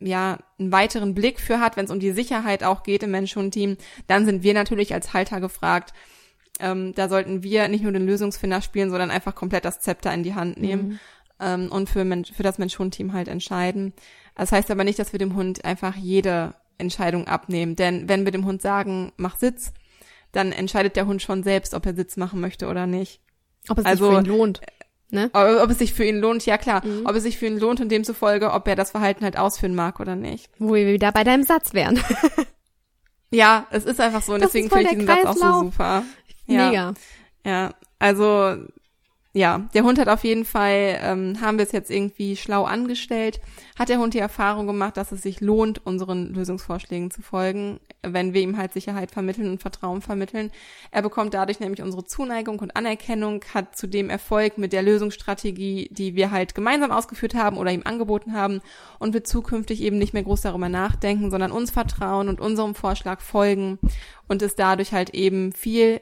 [0.00, 3.78] ja, einen weiteren Blick für hat, wenn es um die Sicherheit auch geht im Mensch-Hund-Team,
[4.06, 5.94] dann sind wir natürlich als Halter gefragt.
[6.60, 10.22] Ähm, da sollten wir nicht nur den Lösungsfinder spielen, sondern einfach komplett das Zepter in
[10.22, 11.00] die Hand nehmen
[11.40, 13.92] ähm, und für, Mensch, für das Mensch-Hund-Team halt entscheiden.
[14.34, 17.76] Das heißt aber nicht, dass wir dem Hund einfach jede Entscheidung abnehmen.
[17.76, 19.72] Denn wenn wir dem Hund sagen, mach Sitz,
[20.32, 23.20] dann entscheidet der Hund schon selbst, ob er Sitz machen möchte oder nicht.
[23.68, 24.60] Ob es Also, sich für ihn lohnt.
[25.10, 25.30] Ne?
[25.32, 26.82] Ob, ob es sich für ihn lohnt, ja klar.
[27.04, 30.00] Ob es sich für ihn lohnt und demzufolge, ob er das Verhalten halt ausführen mag
[30.00, 30.50] oder nicht.
[30.58, 32.00] Wo wir wieder bei deinem Satz wären.
[33.30, 35.62] Ja, es ist einfach so und Das deswegen finde ich diesen Satz auch so Kreislauf.
[35.64, 36.02] super.
[36.46, 36.66] Ja.
[36.68, 36.94] Mega.
[37.44, 38.56] Ja, also
[39.36, 43.40] ja, der Hund hat auf jeden Fall, ähm, haben wir es jetzt irgendwie schlau angestellt,
[43.76, 48.32] hat der Hund die Erfahrung gemacht, dass es sich lohnt, unseren Lösungsvorschlägen zu folgen, wenn
[48.32, 50.52] wir ihm halt Sicherheit vermitteln und Vertrauen vermitteln.
[50.92, 56.14] Er bekommt dadurch nämlich unsere Zuneigung und Anerkennung, hat zudem Erfolg mit der Lösungsstrategie, die
[56.14, 58.60] wir halt gemeinsam ausgeführt haben oder ihm angeboten haben
[59.00, 63.20] und wird zukünftig eben nicht mehr groß darüber nachdenken, sondern uns vertrauen und unserem Vorschlag
[63.20, 63.80] folgen
[64.28, 66.00] und ist dadurch halt eben viel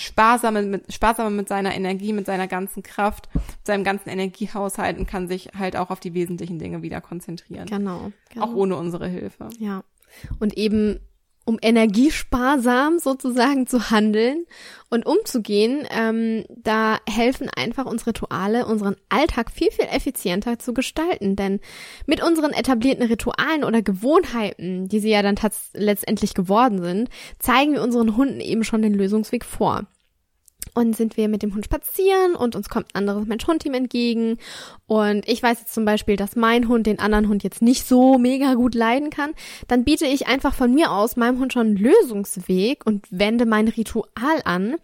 [0.00, 5.06] sparsamer mit, sparsamer mit seiner Energie, mit seiner ganzen Kraft, mit seinem ganzen Energiehaushalt und
[5.06, 7.66] kann sich halt auch auf die wesentlichen Dinge wieder konzentrieren.
[7.66, 8.12] Genau.
[8.30, 8.44] genau.
[8.44, 9.48] Auch ohne unsere Hilfe.
[9.58, 9.84] Ja.
[10.38, 11.00] Und eben
[11.44, 14.44] um energiesparsam sozusagen zu handeln
[14.88, 21.36] und umzugehen, ähm, da helfen einfach uns Rituale, unseren Alltag viel, viel effizienter zu gestalten.
[21.36, 21.60] Denn
[22.06, 25.36] mit unseren etablierten Ritualen oder Gewohnheiten, die sie ja dann
[25.74, 29.86] letztendlich geworden sind, zeigen wir unseren Hunden eben schon den Lösungsweg vor.
[30.74, 34.38] Und sind wir mit dem Hund spazieren und uns kommt ein anderes Mensch-Hund-Team entgegen.
[34.86, 38.18] Und ich weiß jetzt zum Beispiel, dass mein Hund den anderen Hund jetzt nicht so
[38.18, 39.32] mega gut leiden kann.
[39.68, 43.68] Dann biete ich einfach von mir aus meinem Hund schon einen Lösungsweg und wende mein
[43.68, 44.76] Ritual an,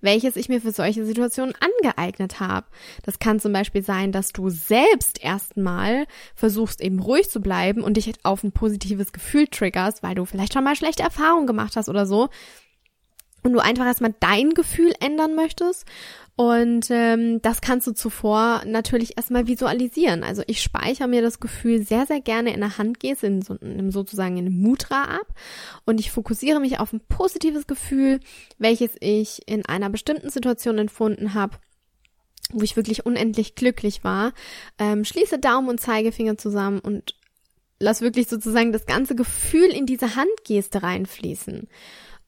[0.00, 2.66] welches ich mir für solche Situationen angeeignet habe.
[3.02, 7.96] Das kann zum Beispiel sein, dass du selbst erstmal versuchst eben ruhig zu bleiben und
[7.96, 11.88] dich auf ein positives Gefühl triggerst, weil du vielleicht schon mal schlechte Erfahrungen gemacht hast
[11.88, 12.28] oder so
[13.44, 15.84] und du einfach erstmal dein Gefühl ändern möchtest.
[16.34, 20.24] Und ähm, das kannst du zuvor natürlich erstmal visualisieren.
[20.24, 23.92] Also ich speichere mir das Gefühl sehr, sehr gerne in der Handgeste, in, so, in
[23.92, 25.28] sozusagen in Mudra ab.
[25.84, 28.18] Und ich fokussiere mich auf ein positives Gefühl,
[28.58, 31.58] welches ich in einer bestimmten Situation empfunden habe
[32.52, 34.34] wo ich wirklich unendlich glücklich war,
[34.78, 37.16] ähm, schließe Daumen und Zeigefinger zusammen und
[37.80, 41.68] lass wirklich sozusagen das ganze Gefühl in diese Handgeste reinfließen.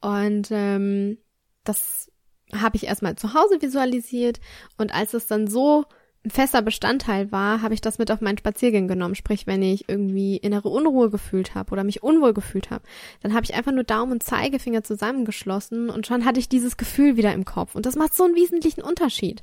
[0.01, 1.19] Und ähm,
[1.65, 2.11] das
[2.53, 4.41] habe ich erstmal zu Hause visualisiert
[4.79, 5.85] und als es dann so
[6.25, 9.15] ein fester Bestandteil war, habe ich das mit auf meinen Spaziergang genommen.
[9.15, 12.85] Sprich, wenn ich irgendwie innere Unruhe gefühlt habe oder mich unwohl gefühlt habe,
[13.23, 17.17] dann habe ich einfach nur Daumen und Zeigefinger zusammengeschlossen und schon hatte ich dieses Gefühl
[17.17, 17.77] wieder im Kopf.
[17.77, 19.43] Und das macht so einen wesentlichen Unterschied.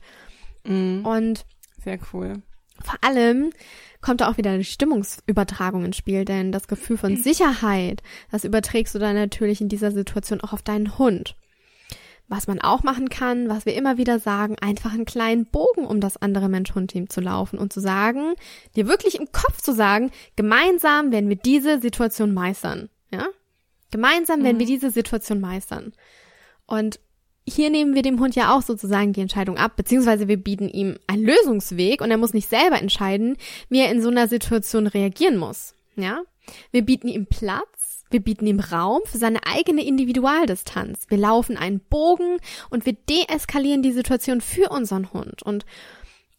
[0.66, 1.06] Mhm.
[1.06, 1.46] Und
[1.84, 2.42] Sehr cool.
[2.84, 3.52] Vor allem
[4.02, 8.94] kommt da auch wieder die Stimmungsübertragung ins Spiel, denn das Gefühl von Sicherheit, das überträgst
[8.94, 11.36] du dann natürlich in dieser Situation auch auf deinen Hund.
[12.28, 16.00] Was man auch machen kann, was wir immer wieder sagen, einfach einen kleinen Bogen um
[16.00, 18.34] das andere Mensch-Hund-Team zu laufen und zu sagen,
[18.76, 23.28] dir wirklich im Kopf zu sagen, gemeinsam werden wir diese Situation meistern, ja?
[23.92, 25.94] Gemeinsam werden wir diese Situation meistern.
[26.66, 27.00] Und
[27.48, 30.98] hier nehmen wir dem Hund ja auch sozusagen die Entscheidung ab, beziehungsweise wir bieten ihm
[31.08, 33.38] einen Lösungsweg und er muss nicht selber entscheiden,
[33.70, 35.74] wie er in so einer Situation reagieren muss.
[35.96, 36.22] Ja?
[36.72, 41.06] Wir bieten ihm Platz, wir bieten ihm Raum für seine eigene Individualdistanz.
[41.10, 42.38] Wir laufen einen Bogen
[42.70, 45.42] und wir deeskalieren die Situation für unseren Hund.
[45.44, 45.66] Und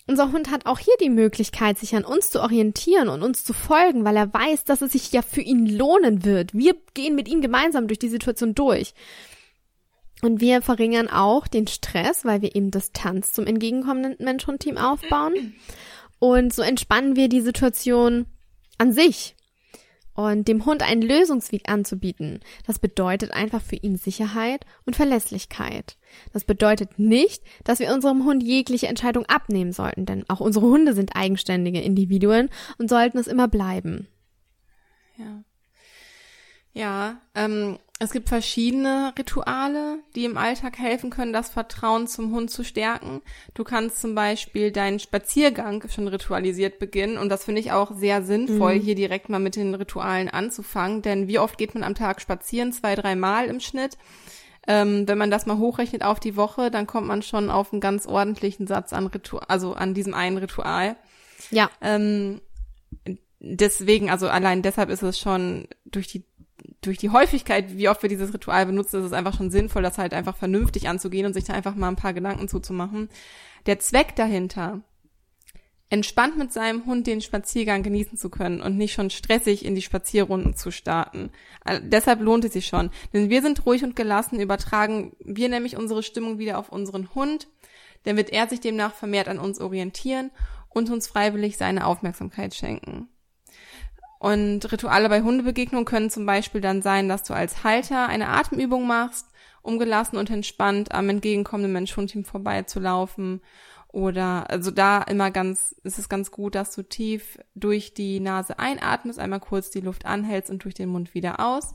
[0.07, 3.53] unser Hund hat auch hier die Möglichkeit, sich an uns zu orientieren und uns zu
[3.53, 6.55] folgen, weil er weiß, dass es sich ja für ihn lohnen wird.
[6.55, 8.95] Wir gehen mit ihm gemeinsam durch die Situation durch.
[10.25, 15.55] Und wir verringern auch den Stress, weil wir eben Distanz zum entgegenkommenden Mensch-Hund-Team aufbauen.
[16.19, 18.25] Und so entspannen wir die Situation
[18.79, 19.37] an sich.
[20.15, 25.99] Und dem Hund einen Lösungsweg anzubieten, das bedeutet einfach für ihn Sicherheit und Verlässlichkeit.
[26.33, 30.95] Das bedeutet nicht, dass wir unserem Hund jegliche Entscheidung abnehmen sollten, denn auch unsere Hunde
[30.95, 34.09] sind eigenständige Individuen und sollten es immer bleiben.
[35.19, 35.45] Ja.
[36.73, 42.51] Ja, ähm, es gibt verschiedene Rituale, die im Alltag helfen können, das Vertrauen zum Hund
[42.51, 43.23] zu stärken.
[43.55, 48.23] Du kannst zum Beispiel deinen Spaziergang schon ritualisiert beginnen und das finde ich auch sehr
[48.23, 48.81] sinnvoll, Mhm.
[48.83, 52.73] hier direkt mal mit den Ritualen anzufangen, denn wie oft geht man am Tag spazieren?
[52.73, 53.97] Zwei, drei Mal im Schnitt.
[54.67, 57.81] Ähm, wenn man das mal hochrechnet auf die Woche, dann kommt man schon auf einen
[57.81, 60.97] ganz ordentlichen Satz an Ritual, also an diesem einen Ritual.
[61.51, 62.41] Ja, Ähm,
[63.41, 66.25] deswegen, also allein deshalb ist es schon durch die
[66.81, 69.99] durch die Häufigkeit, wie oft wir dieses Ritual benutzen, ist es einfach schon sinnvoll, das
[69.99, 73.09] halt einfach vernünftig anzugehen und sich da einfach mal ein paar Gedanken zuzumachen.
[73.67, 74.83] Der Zweck dahinter,
[75.91, 79.83] entspannt mit seinem Hund den Spaziergang genießen zu können und nicht schon stressig in die
[79.83, 81.31] Spazierrunden zu starten.
[81.63, 82.91] Also deshalb lohnt es sich schon.
[83.13, 87.49] Denn wir sind ruhig und gelassen, übertragen wir nämlich unsere Stimmung wieder auf unseren Hund.
[88.05, 90.31] Dann wird er sich demnach vermehrt an uns orientieren
[90.69, 93.09] und uns freiwillig seine Aufmerksamkeit schenken.
[94.25, 98.87] Und Rituale bei Hundebegegnungen können zum Beispiel dann sein, dass du als Halter eine Atemübung
[98.87, 99.27] machst,
[99.61, 103.43] um gelassen und entspannt am entgegenkommenden Mensch-Hund-Team vorbeizulaufen.
[103.89, 108.59] Oder, also da immer ganz, ist es ganz gut, dass du tief durch die Nase
[108.59, 111.75] einatmest, einmal kurz die Luft anhältst und durch den Mund wieder aus.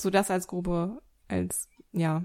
[0.00, 2.22] So das als grobe, als, ja,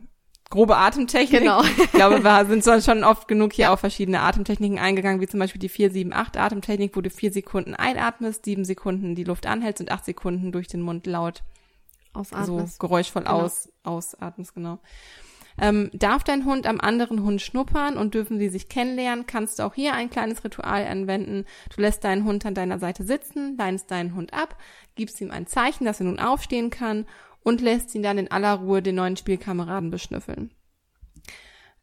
[0.54, 1.42] grobe Atemtechnik.
[1.42, 1.64] Genau.
[1.64, 5.60] Ich glaube, wir sind schon oft genug hier auf verschiedene Atemtechniken eingegangen, wie zum Beispiel
[5.60, 10.06] die 4-7-8 Atemtechnik, wo du vier Sekunden einatmest, sieben Sekunden die Luft anhältst und acht
[10.06, 11.42] Sekunden durch den Mund laut
[12.14, 12.76] Ausatmest.
[12.76, 13.42] so geräuschvoll Genau.
[13.42, 14.78] aus, ausatmest, genau.
[15.60, 19.64] Ähm, darf dein Hund am anderen Hund schnuppern und dürfen sie sich kennenlernen, kannst du
[19.64, 21.46] auch hier ein kleines Ritual anwenden.
[21.76, 24.56] Du lässt deinen Hund an deiner Seite sitzen, leinst deinen Hund ab,
[24.96, 27.06] gibst ihm ein Zeichen, dass er nun aufstehen kann
[27.44, 30.52] und lässt ihn dann in aller Ruhe den neuen Spielkameraden beschnüffeln.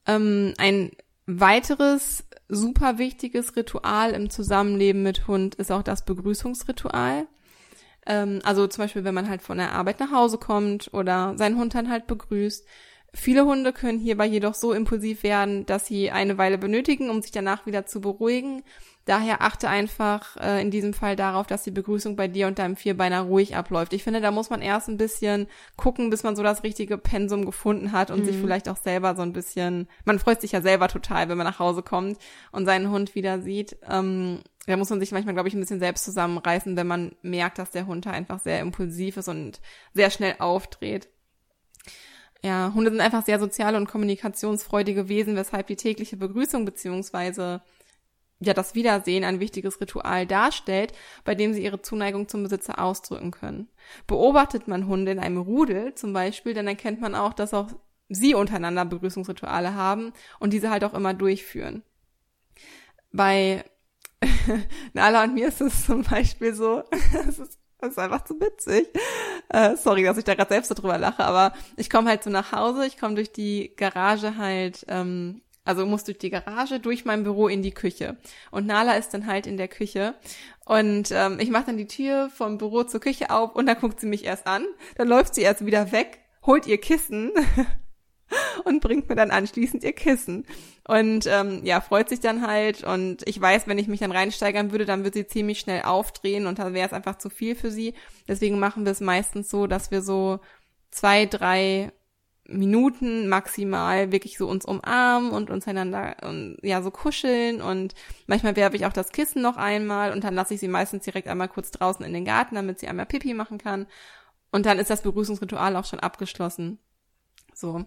[0.07, 0.93] Ähm, ein
[1.27, 7.27] weiteres super wichtiges Ritual im Zusammenleben mit Hund ist auch das Begrüßungsritual.
[8.07, 11.57] Ähm, also zum Beispiel, wenn man halt von der Arbeit nach Hause kommt oder seinen
[11.57, 12.67] Hund dann halt begrüßt.
[13.13, 17.33] Viele Hunde können hierbei jedoch so impulsiv werden, dass sie eine Weile benötigen, um sich
[17.33, 18.63] danach wieder zu beruhigen.
[19.07, 22.77] Daher achte einfach äh, in diesem Fall darauf, dass die Begrüßung bei dir und deinem
[22.77, 23.93] Vierbeiner ruhig abläuft.
[23.93, 27.47] Ich finde, da muss man erst ein bisschen gucken, bis man so das richtige Pensum
[27.47, 30.89] gefunden hat und sich vielleicht auch selber so ein bisschen, man freut sich ja selber
[30.89, 32.19] total, wenn man nach Hause kommt
[32.53, 33.79] und seinen Hund wieder sieht.
[33.89, 37.59] Ähm, da muss man sich manchmal, glaube ich, ein bisschen selbst zusammenreißen, wenn man merkt,
[37.59, 39.61] dass der Hund da einfach sehr impulsiv ist und
[39.95, 41.09] sehr schnell aufdreht.
[42.43, 47.63] Ja, Hunde sind einfach sehr soziale und kommunikationsfreudige Wesen, weshalb die tägliche Begrüßung beziehungsweise
[48.41, 50.93] ja das Wiedersehen ein wichtiges Ritual darstellt,
[51.25, 53.69] bei dem sie ihre Zuneigung zum Besitzer ausdrücken können.
[54.07, 57.69] Beobachtet man Hunde in einem Rudel zum Beispiel, dann erkennt man auch, dass auch
[58.09, 61.83] sie untereinander Begrüßungsrituale haben und diese halt auch immer durchführen.
[63.13, 63.65] Bei
[64.93, 66.83] Nala und mir ist es zum Beispiel so,
[67.29, 68.89] es ist, ist einfach zu witzig.
[69.49, 72.53] Äh, sorry, dass ich da gerade selbst drüber lache, aber ich komme halt so nach
[72.53, 77.23] Hause, ich komme durch die Garage halt, ähm, also muss durch die Garage, durch mein
[77.23, 78.17] Büro in die Küche.
[78.51, 80.15] Und Nala ist dann halt in der Küche.
[80.65, 84.01] Und ähm, ich mache dann die Tür vom Büro zur Küche auf und dann guckt
[84.01, 84.65] sie mich erst an.
[84.97, 87.33] Dann läuft sie erst wieder weg, holt ihr Kissen
[88.65, 90.47] und bringt mir dann anschließend ihr Kissen.
[90.87, 92.83] Und ähm, ja, freut sich dann halt.
[92.83, 96.47] Und ich weiß, wenn ich mich dann reinsteigern würde, dann wird sie ziemlich schnell aufdrehen
[96.47, 97.95] und dann wäre es einfach zu viel für sie.
[98.29, 100.41] Deswegen machen wir es meistens so, dass wir so
[100.91, 101.93] zwei, drei
[102.51, 107.95] Minuten maximal wirklich so uns umarmen und uns einander und, ja so kuscheln und
[108.27, 111.29] manchmal werfe ich auch das Kissen noch einmal und dann lasse ich sie meistens direkt
[111.29, 113.87] einmal kurz draußen in den Garten, damit sie einmal Pipi machen kann
[114.51, 116.79] und dann ist das Begrüßungsritual auch schon abgeschlossen.
[117.55, 117.85] So,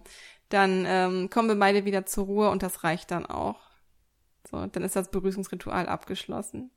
[0.48, 3.60] dann ähm, kommen wir beide wieder zur Ruhe und das reicht dann auch.
[4.50, 6.70] So, dann ist das Begrüßungsritual abgeschlossen.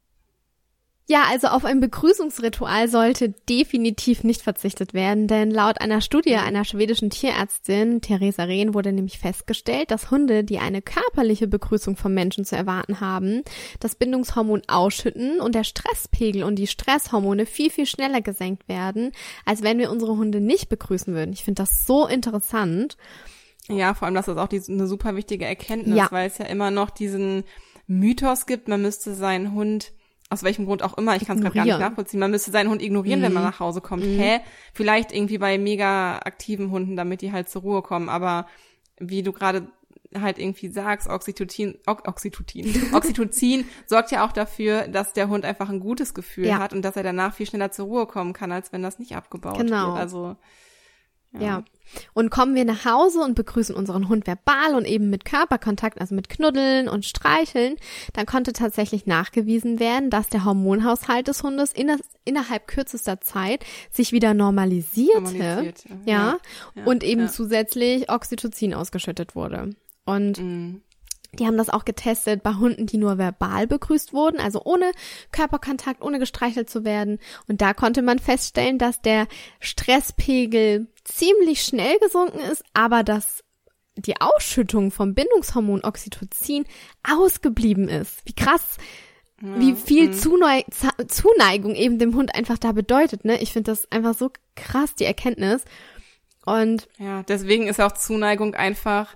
[1.09, 6.65] Ja, also auf ein Begrüßungsritual sollte definitiv nicht verzichtet werden, denn laut einer Studie einer
[6.65, 12.43] schwedischen Tierärztin, Theresa Rehn, wurde nämlich festgestellt, dass Hunde, die eine körperliche Begrüßung vom Menschen
[12.43, 13.43] zu erwarten haben,
[13.79, 19.13] das Bindungshormon ausschütten und der Stresspegel und die Stresshormone viel, viel schneller gesenkt werden,
[19.45, 21.31] als wenn wir unsere Hunde nicht begrüßen würden.
[21.31, 22.97] Ich finde das so interessant.
[23.69, 26.07] Ja, vor allem, dass das auch die, eine super wichtige Erkenntnis, Ja.
[26.11, 27.45] weil es ja immer noch diesen
[27.87, 29.93] Mythos gibt, man müsste seinen Hund
[30.29, 32.69] aus welchem Grund auch immer, ich kann es gerade gar nicht nachvollziehen, man müsste seinen
[32.69, 33.49] Hund ignorieren, wenn man Mhm.
[33.49, 34.03] nach Hause kommt.
[34.03, 34.39] Hä?
[34.73, 38.45] Vielleicht irgendwie bei mega aktiven Hunden, damit die halt zur Ruhe kommen, aber
[38.99, 39.67] wie du gerade
[40.15, 45.69] halt irgendwie sagst, Oxytocin, o Oxytocin, Oxytocin sorgt ja auch dafür, dass der Hund einfach
[45.69, 46.59] ein gutes Gefühl Ja.
[46.59, 49.15] hat und dass er danach viel schneller zur Ruhe kommen kann, als wenn das nicht
[49.15, 49.87] abgebaut Genau.
[49.87, 49.97] wird.
[49.97, 50.35] Also
[51.41, 51.63] Ja.
[52.13, 56.15] Und kommen wir nach Hause und begrüßen unseren Hund verbal und eben mit Körperkontakt, also
[56.15, 57.77] mit Knuddeln und Streicheln,
[58.13, 64.11] dann konnte tatsächlich nachgewiesen werden, dass der Hormonhaushalt des Hundes inner innerhalb kürzester Zeit sich
[64.11, 65.21] wieder normalisierte.
[65.21, 66.37] Normalisiert, ja.
[66.75, 69.75] ja, und eben zusätzlich Oxytocin ausgeschüttet wurde.
[70.05, 70.81] Und Mm.
[71.33, 74.91] Die haben das auch getestet bei Hunden, die nur verbal begrüßt wurden, also ohne
[75.31, 77.19] Körperkontakt, ohne gestreichelt zu werden.
[77.47, 79.27] Und da konnte man feststellen, dass der
[79.59, 83.43] Stresspegel ziemlich schnell gesunken ist, aber dass
[83.95, 86.65] die Ausschüttung vom Bindungshormon Oxytocin
[87.03, 88.21] ausgeblieben ist.
[88.25, 88.77] Wie krass,
[89.39, 93.39] wie viel Zunei Za- Zuneigung eben dem Hund einfach da bedeutet, ne?
[93.41, 95.63] Ich finde das einfach so krass, die Erkenntnis.
[96.45, 99.15] Und Ja, deswegen ist auch Zuneigung einfach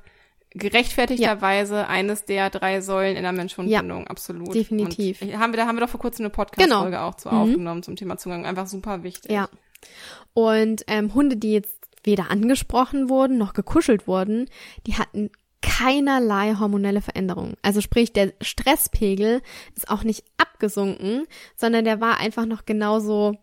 [0.54, 4.54] gerechtfertigterweise eines der drei Säulen in der Mensch-Hund-Bindung, absolut.
[4.54, 5.22] Definitiv.
[5.22, 7.08] Und haben wir, da haben wir doch vor kurzem eine Podcast-Folge Genau.
[7.08, 7.36] auch zu Mhm.
[7.36, 8.46] aufgenommen zum Thema Zuneigung.
[8.46, 9.32] Einfach super wichtig.
[9.32, 9.50] Ja.
[10.34, 14.50] Und ähm, Hunde, die jetzt weder angesprochen wurden noch gekuschelt wurden,
[14.88, 15.30] die hatten
[15.62, 17.56] keinerlei hormonelle Veränderungen.
[17.62, 19.42] Also sprich, der Stresspegel
[19.76, 21.26] ist auch nicht abgesunken,
[21.56, 23.38] sondern der war einfach noch genauso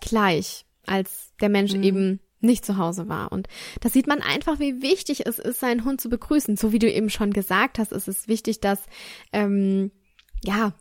[0.00, 1.82] gleich, als der Mensch Mhm.
[1.82, 3.32] eben nicht zu Hause war.
[3.32, 3.48] Und
[3.80, 6.56] da sieht man einfach, wie wichtig es ist, seinen Hund zu begrüßen.
[6.56, 8.80] So wie du eben schon gesagt hast, ist es wichtig, dass
[9.32, 9.90] ähm,
[10.42, 10.74] ja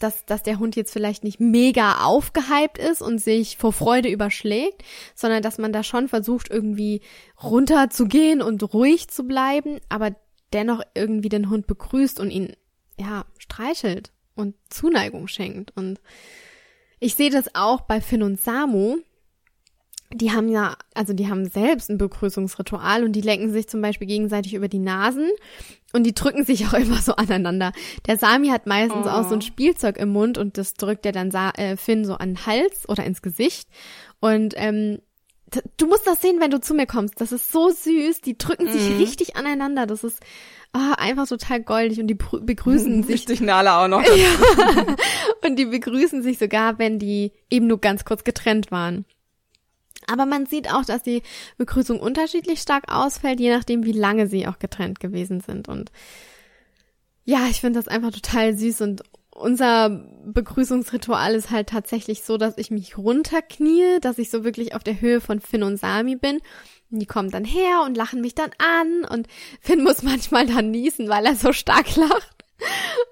[0.00, 4.82] dass, dass der Hund jetzt vielleicht nicht mega aufgehypt ist und sich vor Freude überschlägt,
[5.14, 7.02] sondern dass man da schon versucht, irgendwie
[7.42, 10.16] runterzugehen und ruhig zu bleiben, aber
[10.52, 12.56] dennoch irgendwie den Hund begrüßt und ihn,
[12.98, 15.76] ja, streichelt und Zuneigung schenkt.
[15.76, 16.00] Und
[16.98, 18.98] ich sehe das auch bei Finn und Samu.
[20.12, 24.08] Die haben ja, also die haben selbst ein Begrüßungsritual und die lecken sich zum Beispiel
[24.08, 25.30] gegenseitig über die Nasen
[25.92, 27.72] und die drücken sich auch immer so aneinander.
[28.06, 29.10] Der Sami hat meistens oh.
[29.10, 29.46] auch so ein oh.
[29.46, 32.88] Spielzeug im Mund und das drückt er dann Sa äh, Finn so an den Hals
[32.88, 33.68] oder ins Gesicht.
[34.20, 34.98] Und ähm,
[35.76, 37.20] du musst das sehen, wenn du zu mir kommst.
[37.20, 38.20] Das ist so süß.
[38.20, 38.96] Die drücken sich mhm.
[38.96, 39.86] richtig aneinander.
[39.86, 40.20] Das ist
[40.74, 43.14] oh, einfach total goldig und die begrüßen sich.
[43.14, 44.02] Richtig Nala auch noch.
[44.16, 44.96] ja.
[45.44, 49.04] Und die begrüßen sich sogar, wenn die eben nur ganz kurz getrennt waren.
[50.10, 51.22] Aber man sieht auch, dass die
[51.56, 55.68] Begrüßung unterschiedlich stark ausfällt, je nachdem, wie lange sie auch getrennt gewesen sind.
[55.68, 55.92] Und
[57.24, 59.02] ja, ich finde das einfach total süß und
[59.32, 59.88] unser
[60.26, 65.00] Begrüßungsritual ist halt tatsächlich so, dass ich mich runterknie, dass ich so wirklich auf der
[65.00, 66.40] Höhe von Finn und Sami bin.
[66.90, 69.28] Und die kommen dann her und lachen mich dann an und
[69.60, 72.44] Finn muss manchmal dann niesen, weil er so stark lacht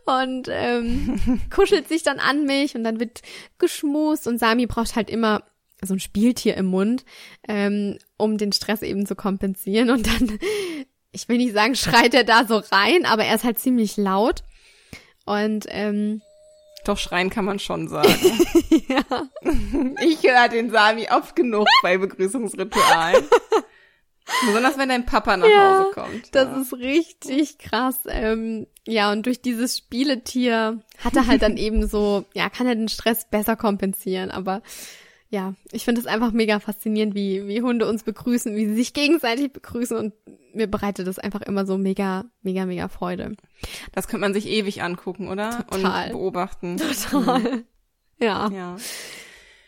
[0.04, 3.22] und ähm, kuschelt sich dann an mich und dann wird
[3.58, 5.44] geschmust und Sami braucht halt immer
[5.82, 7.04] so ein Spieltier im Mund,
[7.46, 10.38] ähm, um den Stress eben zu kompensieren und dann,
[11.12, 14.42] ich will nicht sagen, schreit er da so rein, aber er ist halt ziemlich laut
[15.24, 16.22] und ähm,
[16.84, 18.08] doch schreien kann man schon sagen.
[18.88, 19.02] ja.
[20.00, 23.24] Ich höre den Sami oft genug bei Begrüßungsritualen.
[24.46, 26.34] Besonders wenn dein Papa nach ja, Hause kommt.
[26.34, 26.60] Das ja.
[26.60, 28.00] ist richtig krass.
[28.06, 32.74] Ähm, ja, und durch dieses Spieletier hat er halt dann eben so, ja, kann er
[32.74, 34.30] den Stress besser kompensieren.
[34.30, 34.62] Aber
[35.30, 38.94] ja, ich finde es einfach mega faszinierend, wie, wie Hunde uns begrüßen, wie sie sich
[38.94, 40.14] gegenseitig begrüßen und
[40.54, 43.36] mir bereitet das einfach immer so mega, mega, mega Freude.
[43.92, 45.66] Das könnte man sich ewig angucken, oder?
[45.70, 46.06] Total.
[46.06, 46.76] Und beobachten.
[46.78, 47.40] Total.
[47.40, 47.64] Mhm.
[48.20, 48.50] Ja.
[48.50, 48.76] Ja.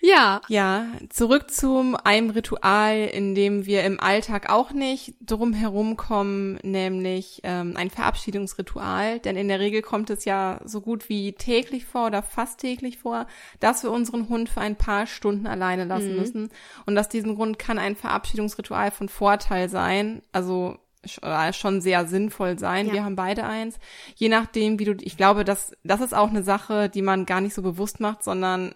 [0.00, 0.40] Ja.
[0.48, 7.40] Ja, zurück zu einem Ritual, in dem wir im Alltag auch nicht drum kommen, nämlich
[7.42, 9.18] ähm, ein Verabschiedungsritual.
[9.20, 12.98] Denn in der Regel kommt es ja so gut wie täglich vor oder fast täglich
[12.98, 13.26] vor,
[13.60, 16.18] dass wir unseren Hund für ein paar Stunden alleine lassen mhm.
[16.18, 16.48] müssen.
[16.86, 20.22] Und aus diesem Grund kann ein Verabschiedungsritual von Vorteil sein.
[20.32, 20.78] Also
[21.22, 22.86] äh, schon sehr sinnvoll sein.
[22.86, 22.92] Ja.
[22.92, 23.78] Wir haben beide eins.
[24.16, 27.40] Je nachdem, wie du, ich glaube, das, das ist auch eine Sache, die man gar
[27.40, 28.74] nicht so bewusst macht, sondern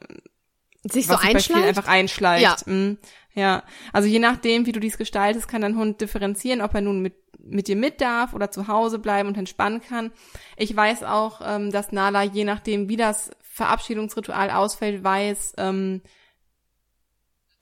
[0.85, 1.66] sich so einschleicht?
[1.66, 2.66] einfach einschleicht.
[2.66, 2.72] Ja.
[2.72, 2.99] Mm,
[3.35, 3.62] ja.
[3.93, 7.14] Also je nachdem, wie du dies gestaltest, kann dein Hund differenzieren, ob er nun mit
[7.47, 10.12] mit dir mit darf oder zu Hause bleiben und entspannen kann.
[10.57, 16.01] Ich weiß auch, ähm, dass Nala, je nachdem, wie das Verabschiedungsritual ausfällt, weiß, ähm,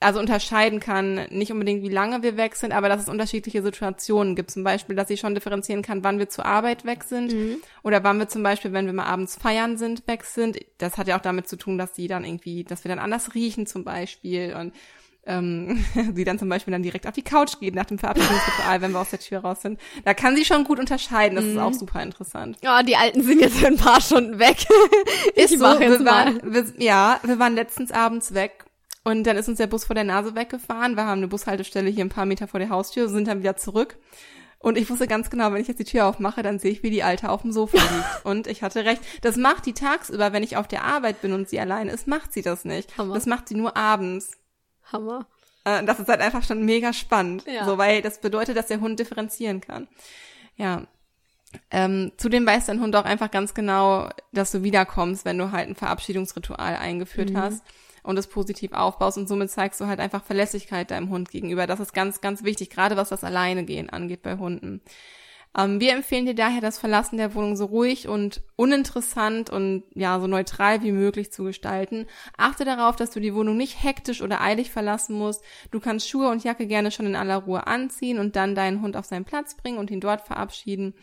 [0.03, 4.35] also unterscheiden kann, nicht unbedingt wie lange wir weg sind, aber dass es unterschiedliche Situationen
[4.35, 4.51] gibt.
[4.51, 7.57] Zum Beispiel, dass sie schon differenzieren kann, wann wir zur Arbeit weg sind mhm.
[7.83, 10.59] oder wann wir zum Beispiel, wenn wir mal abends feiern sind, weg sind.
[10.77, 13.33] Das hat ja auch damit zu tun, dass sie dann irgendwie, dass wir dann anders
[13.33, 14.73] riechen zum Beispiel und
[15.25, 15.83] ähm,
[16.15, 18.99] sie dann zum Beispiel dann direkt auf die Couch geht nach dem Verabschiedungsritual, wenn wir
[18.99, 19.79] aus der Tür raus sind.
[20.05, 21.35] Da kann sie schon gut unterscheiden.
[21.35, 21.51] Das mhm.
[21.51, 22.57] ist auch super interessant.
[22.61, 24.57] Ja, oh, die Alten sind jetzt für ein paar Stunden weg.
[25.35, 26.25] ich mache so, jetzt wir mal.
[26.25, 28.65] Waren, wir, ja, wir waren letztens abends weg
[29.03, 30.95] und dann ist uns der Bus vor der Nase weggefahren.
[30.95, 33.97] Wir haben eine Bushaltestelle hier ein paar Meter vor der Haustür, sind dann wieder zurück.
[34.59, 36.89] Und ich wusste ganz genau, wenn ich jetzt die Tür aufmache, dann sehe ich, wie
[36.89, 38.25] die Alte auf dem Sofa liegt.
[38.25, 39.01] Und ich hatte recht.
[39.21, 42.31] Das macht die tagsüber, wenn ich auf der Arbeit bin und sie alleine ist, macht
[42.31, 42.97] sie das nicht.
[42.97, 43.13] Hammer.
[43.13, 44.37] Das macht sie nur abends.
[44.89, 45.27] Hammer.
[45.65, 47.45] Äh, das ist halt einfach schon mega spannend.
[47.45, 47.65] Ja.
[47.65, 49.89] So, weil das bedeutet, dass der Hund differenzieren kann.
[50.55, 50.83] Ja.
[51.69, 55.67] Ähm, zudem weiß dein Hund auch einfach ganz genau, dass du wiederkommst, wenn du halt
[55.67, 57.37] ein Verabschiedungsritual eingeführt mhm.
[57.37, 57.63] hast
[58.03, 61.67] und es positiv aufbaust und somit zeigst du halt einfach Verlässlichkeit deinem Hund gegenüber.
[61.67, 64.81] Das ist ganz, ganz wichtig, gerade was das Alleinegehen angeht bei Hunden.
[65.57, 70.19] Ähm, wir empfehlen dir daher, das Verlassen der Wohnung so ruhig und uninteressant und ja,
[70.19, 72.07] so neutral wie möglich zu gestalten.
[72.37, 75.43] Achte darauf, dass du die Wohnung nicht hektisch oder eilig verlassen musst.
[75.71, 78.97] Du kannst Schuhe und Jacke gerne schon in aller Ruhe anziehen und dann deinen Hund
[78.97, 80.95] auf seinen Platz bringen und ihn dort verabschieden.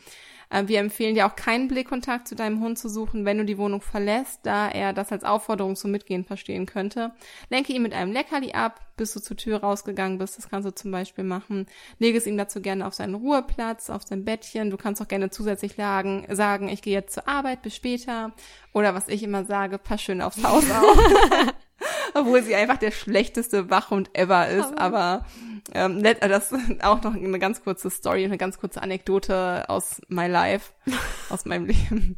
[0.51, 3.57] Äh, wir empfehlen dir auch keinen Blickkontakt zu deinem Hund zu suchen, wenn du die
[3.57, 7.13] Wohnung verlässt, da er das als Aufforderung zum Mitgehen verstehen könnte.
[7.49, 10.37] Lenke ihn mit einem Leckerli ab, bis du zur Tür rausgegangen bist.
[10.37, 11.67] Das kannst du zum Beispiel machen.
[11.99, 14.71] Lege es ihm dazu gerne auf seinen Ruheplatz, auf sein Bettchen.
[14.71, 18.33] Du kannst auch gerne zusätzlich lagen, sagen, ich gehe jetzt zur Arbeit, bis später.
[18.75, 20.99] Oder was ich immer sage, pass schön aufs Haus auf.
[22.15, 24.77] Obwohl sie einfach der schlechteste Wachhund ever ist.
[24.79, 25.25] Aber,
[25.73, 30.27] ähm, das ist auch noch eine ganz kurze Story, eine ganz kurze Anekdote aus my
[30.27, 30.73] life,
[31.31, 32.17] aus meinem Leben.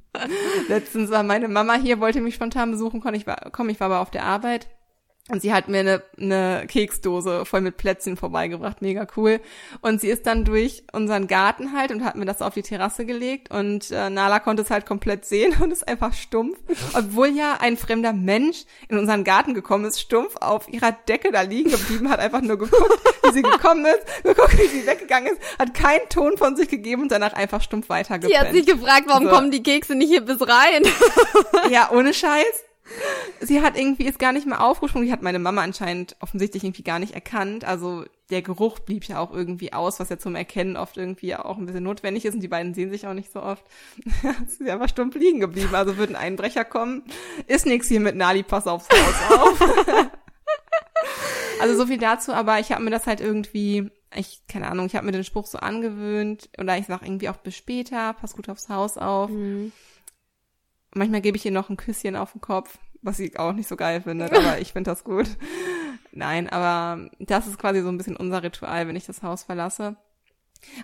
[0.68, 3.86] Letztens war meine Mama hier, wollte mich spontan besuchen, komm, ich war, komm, ich war
[3.86, 4.68] aber auf der Arbeit.
[5.32, 9.40] Und sie hat mir eine, eine Keksdose voll mit Plätzchen vorbeigebracht, mega cool.
[9.80, 13.06] Und sie ist dann durch unseren Garten halt und hat mir das auf die Terrasse
[13.06, 16.58] gelegt und äh, Nala konnte es halt komplett sehen und ist einfach stumpf.
[16.92, 21.40] Obwohl ja ein fremder Mensch in unseren Garten gekommen ist, stumpf auf ihrer Decke da
[21.40, 25.40] liegen geblieben, hat einfach nur geguckt, wie sie gekommen ist, geguckt, wie sie weggegangen ist,
[25.58, 28.30] hat keinen Ton von sich gegeben und danach einfach stumpf weitergepennt.
[28.34, 29.30] Die hat sich gefragt, warum So.
[29.30, 30.82] kommen die Kekse nicht hier bis rein?
[31.70, 32.64] Ja, ohne Scheiß.
[33.40, 35.06] Sie hat irgendwie ist gar nicht mehr aufgesprungen.
[35.06, 37.64] Die hat meine Mama anscheinend offensichtlich irgendwie gar nicht erkannt.
[37.64, 41.58] Also der Geruch blieb ja auch irgendwie aus, was ja zum Erkennen oft irgendwie auch
[41.58, 42.34] ein bisschen notwendig ist.
[42.34, 43.64] Und die beiden sehen sich auch nicht so oft.
[44.46, 45.74] Sie ist einfach stumpf liegen geblieben.
[45.74, 47.04] Also würde ein Einbrecher kommen.
[47.46, 49.60] Ist nix hier mit Nali, pass aufs Haus auf.
[51.60, 52.32] also so viel dazu.
[52.32, 55.46] Aber ich habe mir das halt irgendwie, ich keine Ahnung, ich habe mir den Spruch
[55.46, 56.48] so angewöhnt.
[56.58, 59.30] Oder ich sag irgendwie auch bis später, pass gut aufs Haus auf.
[60.94, 63.76] Manchmal gebe ich ihr noch ein Küsschen auf den Kopf, was sie auch nicht so
[63.76, 65.26] geil findet, aber ich finde das gut.
[66.12, 69.96] Nein, aber das ist quasi so ein bisschen unser Ritual, wenn ich das Haus verlasse.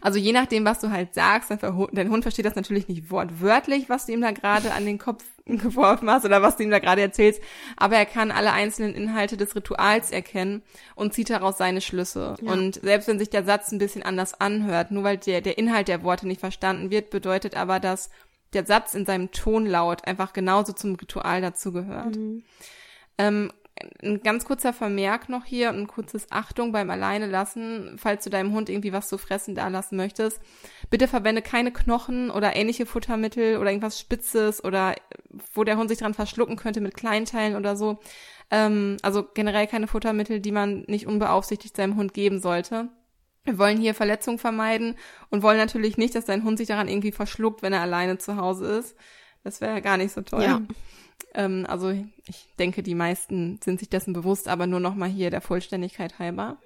[0.00, 4.06] Also je nachdem, was du halt sagst, dein, Hund versteht das natürlich nicht wortwörtlich, was
[4.06, 7.00] du ihm da gerade an den Kopf geworfen hast oder was du ihm da gerade
[7.00, 7.40] erzählst,
[7.76, 10.62] aber er kann alle einzelnen Inhalte des Rituals erkennen
[10.94, 12.36] und zieht daraus seine Schlüsse.
[12.40, 12.52] Ja.
[12.52, 15.88] Und selbst wenn sich der Satz ein bisschen anders anhört, nur weil der, der Inhalt
[15.88, 18.10] der Worte nicht verstanden wird, bedeutet aber, dass
[18.52, 22.16] der Satz in seinem Tonlaut einfach genauso zum Ritual dazugehört.
[23.18, 23.52] Ähm,
[24.02, 28.52] ein ganz kurzer Vermerk noch hier, ein kurzes Achtung beim Alleine lassen, falls du deinem
[28.52, 30.40] Hund irgendwie was zu fressen da lassen möchtest.
[30.90, 34.94] Bitte verwende keine Knochen oder ähnliche Futtermittel oder irgendwas Spitzes oder
[35.54, 37.98] wo der Hund sich dran verschlucken könnte mit Kleinteilen oder so.
[38.50, 42.88] Ähm, also generell keine Futtermittel, die man nicht unbeaufsichtigt seinem Hund geben sollte.
[43.44, 44.96] Wir wollen hier Verletzungen vermeiden
[45.30, 48.36] und wollen natürlich nicht, dass dein Hund sich daran irgendwie verschluckt, wenn er alleine zu
[48.36, 48.96] Hause ist.
[49.42, 50.42] Das wäre gar nicht so toll.
[50.42, 50.60] Ja.
[51.34, 55.30] Ähm, also ich denke, die meisten sind sich dessen bewusst, aber nur noch mal hier
[55.30, 56.58] der Vollständigkeit halber.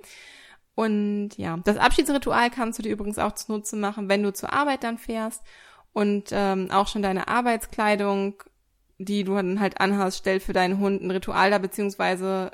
[0.74, 4.84] Und ja, das Abschiedsritual kannst du dir übrigens auch zunutze machen, wenn du zur Arbeit
[4.84, 5.42] dann fährst
[5.92, 8.42] und ähm, auch schon deine Arbeitskleidung,
[8.98, 12.52] die du dann halt anhast, stellt für deinen Hund ein Ritual da, beziehungsweise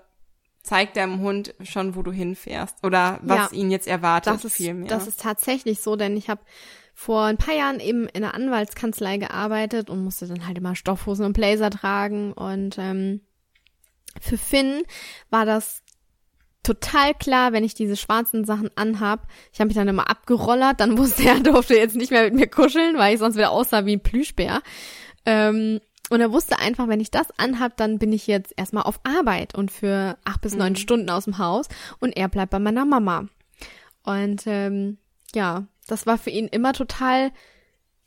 [0.63, 3.57] zeigt deinem Hund schon, wo du hinfährst oder was Ja.
[3.59, 4.89] ihn jetzt erwartet Das ist, viel mehr.
[4.89, 6.41] das ist tatsächlich so, denn ich habe
[6.95, 11.25] vor ein paar Jahren eben in einer Anwaltskanzlei gearbeitet und musste dann halt immer Stoffhosen
[11.27, 12.33] und Blazer tragen.
[12.33, 13.21] Und ähm,
[14.21, 14.83] für Finn
[15.31, 15.83] war das
[16.65, 19.29] total klar, wenn ich diese schwarzen Sachen anhab.
[19.53, 22.35] Ich habe mich dann immer abgerollert, dann wusste er, er durfte jetzt nicht mehr mit
[22.35, 24.61] mir kuscheln, weil ich sonst wieder aussah wie ein Plüschbär.
[25.25, 25.81] Ähm,
[26.11, 29.55] und er wusste einfach, wenn ich das anhab, dann bin ich jetzt erstmal auf Arbeit
[29.55, 31.69] und für acht bis neun Stunden aus dem Haus
[32.01, 33.27] und er bleibt bei meiner Mama.
[34.05, 34.99] Und ähm,
[35.35, 37.31] ja, das war für ihn immer total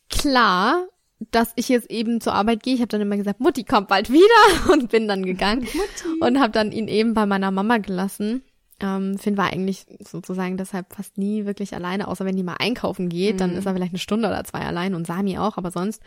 [0.09, 0.87] klar,
[1.29, 2.73] dass ich jetzt eben zur Arbeit gehe.
[2.73, 5.67] Ich habe dann immer gesagt, Mutti kommt bald wieder und bin dann gegangen
[6.19, 8.43] und habe dann ihn eben bei meiner Mama gelassen.
[8.79, 13.09] Ähm, Finn war eigentlich sozusagen deshalb fast nie wirklich alleine, außer wenn die mal einkaufen
[13.09, 16.01] geht, dann ist er vielleicht eine Stunde oder zwei allein und Sami auch, aber sonst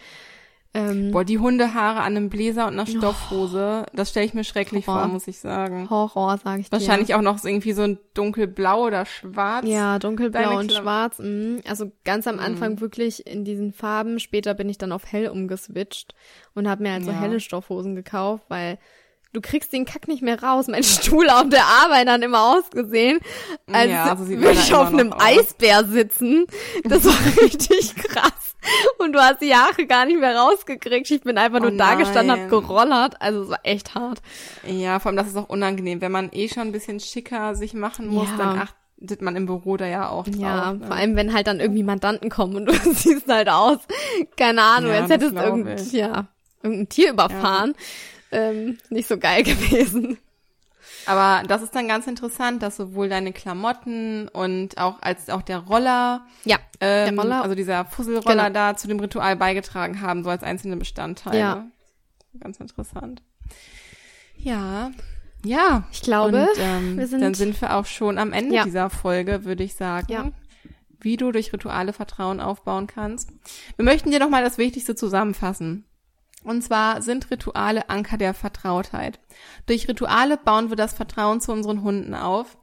[0.74, 4.86] ähm, Boah, die Hundehaare an einem Bläser und einer Stoffhose, das stelle ich mir schrecklich
[4.86, 5.02] Horror.
[5.02, 5.88] vor, muss ich sagen.
[5.88, 6.72] Horror, sage ich dir.
[6.72, 9.66] Wahrscheinlich auch noch irgendwie so ein dunkelblau oder schwarz.
[9.68, 11.18] Ja, dunkelblau und schwarz.
[11.20, 11.60] mh.
[11.68, 14.18] Also ganz am Anfang wirklich in diesen Farben.
[14.18, 16.14] Später bin ich dann auf hell umgeswitcht
[16.54, 17.20] und habe mir halt so Ja.
[17.20, 18.78] helle Stoffhosen gekauft, weil
[19.34, 20.66] du kriegst den Kack nicht mehr raus.
[20.68, 23.18] Mein Stuhl auf der Arbeit hat immer ausgesehen,
[23.70, 25.22] als Ja, so würde ich immer auf einem aus.
[25.22, 26.46] Eisbär sitzen.
[26.84, 28.54] Das war richtig krass.
[28.98, 31.10] Und du hast die Haare gar nicht mehr rausgekriegt.
[31.10, 33.20] Ich bin einfach Oh nur da gestanden, hab gerollert.
[33.20, 34.22] Also es war echt hart.
[34.66, 37.74] Ja, vor allem das ist auch unangenehm, wenn man eh schon ein bisschen schicker sich
[37.74, 38.36] machen muss, Ja.
[38.38, 40.36] dann achtet man im Büro da ja auch drauf.
[40.38, 40.86] Ja, ne?
[40.86, 43.78] vor allem, wenn halt dann irgendwie Mandanten kommen und du siehst halt aus,
[44.38, 45.92] keine Ahnung, Ja, als hättest ich.
[45.92, 46.28] ja,
[46.62, 47.74] irgendein Tier überfahren.
[48.34, 50.18] Ähm, nicht so geil gewesen.
[51.06, 55.58] Aber das ist dann ganz interessant, dass sowohl deine Klamotten und auch als auch der
[55.58, 58.50] Roller, Ja, ähm, Roller- also dieser Fusselroller Genau.
[58.54, 61.38] da zu dem Ritual beigetragen haben, so als einzelne Bestandteile.
[61.38, 61.66] Ja.
[62.40, 63.22] Ganz interessant.
[64.36, 64.90] Ja.
[65.44, 65.84] Ja.
[65.92, 68.64] ich glaube, und, ähm, wir sind- dann sind wir auch schon am Ende Ja.
[68.64, 70.10] dieser Folge, würde ich sagen.
[70.10, 70.30] Ja.
[71.00, 73.28] Wie du durch Rituale Vertrauen aufbauen kannst.
[73.76, 75.84] Wir möchten dir nochmal das Wichtigste zusammenfassen.
[76.44, 79.18] Und zwar sind Rituale Anker der Vertrautheit.
[79.66, 82.58] Durch Rituale bauen wir das Vertrauen zu unseren Hunden auf.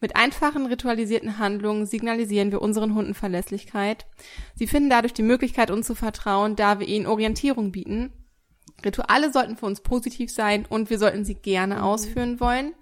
[0.00, 4.06] Mit einfachen ritualisierten Handlungen signalisieren wir unseren Hunden Verlässlichkeit.
[4.54, 8.12] Sie finden dadurch die Möglichkeit, uns zu vertrauen, da wir ihnen Orientierung bieten.
[8.84, 12.74] Rituale sollten für uns positiv sein und wir sollten sie gerne ausführen wollen.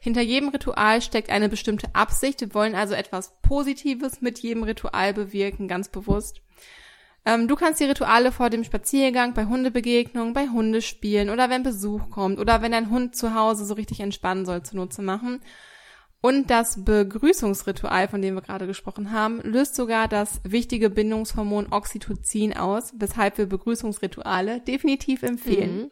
[0.00, 2.40] Hinter jedem Ritual steckt eine bestimmte Absicht.
[2.40, 6.42] Wir wollen also etwas Positives mit jedem Ritual bewirken, ganz bewusst.
[7.24, 12.10] Ähm, du kannst die Rituale vor dem Spaziergang, bei Hundebegegnungen, bei Hundespielen oder wenn Besuch
[12.10, 15.40] kommt oder wenn dein Hund zu Hause so richtig entspannen soll, zunutze machen.
[16.20, 22.56] Und das Begrüßungsritual, von dem wir gerade gesprochen haben, löst sogar das wichtige Bindungshormon Oxytocin
[22.56, 25.76] aus, weshalb wir Begrüßungsrituale definitiv empfehlen.
[25.76, 25.90] Mhm.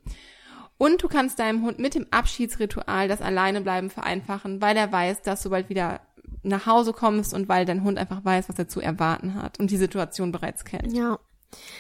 [0.79, 5.43] Und du kannst deinem Hund mit dem Abschiedsritual das Alleinebleiben vereinfachen, weil er weiß, dass
[5.43, 6.01] du bald wieder
[6.43, 9.71] nach Hause kommst und weil dein Hund einfach weiß, was er zu erwarten hat und
[9.71, 10.93] die Situation bereits kennt.
[10.93, 11.19] Ja.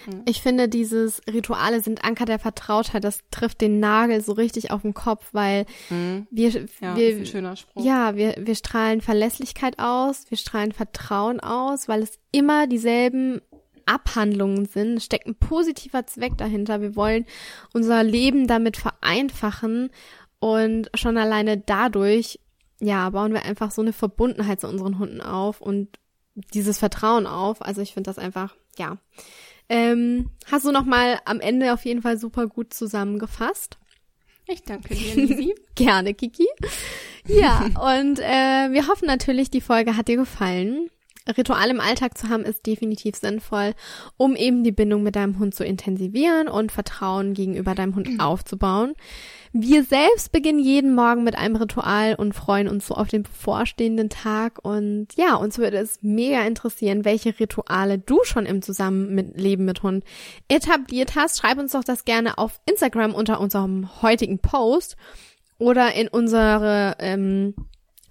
[0.06, 0.22] Mhm.
[0.26, 3.04] Ich finde, dieses Rituale sind Anker der Vertrautheit.
[3.04, 6.26] Das trifft den Nagel so richtig auf den Kopf, weil mhm.
[6.30, 6.50] wir,
[6.80, 7.84] ja, wir, schöner Spruch.
[7.84, 13.40] ja, wir, wir strahlen Verlässlichkeit aus, wir strahlen Vertrauen aus, weil es immer dieselben
[13.86, 14.98] Abhandlungen sind.
[14.98, 16.80] Es steckt ein positiver Zweck dahinter.
[16.80, 17.26] Wir wollen
[17.72, 19.90] unser Leben damit vereinfachen
[20.38, 22.40] und schon alleine dadurch,
[22.80, 25.98] ja, bauen wir einfach so eine Verbundenheit zu unseren Hunden auf und
[26.54, 27.62] dieses Vertrauen auf.
[27.62, 28.98] Also ich finde das einfach, ja.
[29.68, 33.78] Ähm, hast du noch mal am Ende auf jeden Fall super gut zusammengefasst.
[34.46, 35.54] Ich danke dir, Lisi.
[35.76, 36.48] Gerne, Kiki.
[37.26, 37.60] Ja,
[38.00, 40.90] und äh, wir hoffen natürlich, die Folge hat dir gefallen.
[41.36, 43.74] Ritual im Alltag zu haben ist definitiv sinnvoll,
[44.16, 48.94] um eben die Bindung mit deinem Hund zu intensivieren und Vertrauen gegenüber deinem Hund aufzubauen.
[49.52, 54.08] Wir selbst beginnen jeden Morgen mit einem Ritual und freuen uns so auf den bevorstehenden
[54.08, 54.64] Tag.
[54.64, 60.04] Und ja, uns würde es mega interessieren, welche Rituale du schon im Zusammenleben mit Hund
[60.46, 61.40] etabliert hast.
[61.40, 64.96] Schreib uns doch das gerne auf Instagram unter unserem heutigen Post
[65.58, 67.54] oder in unsere ähm,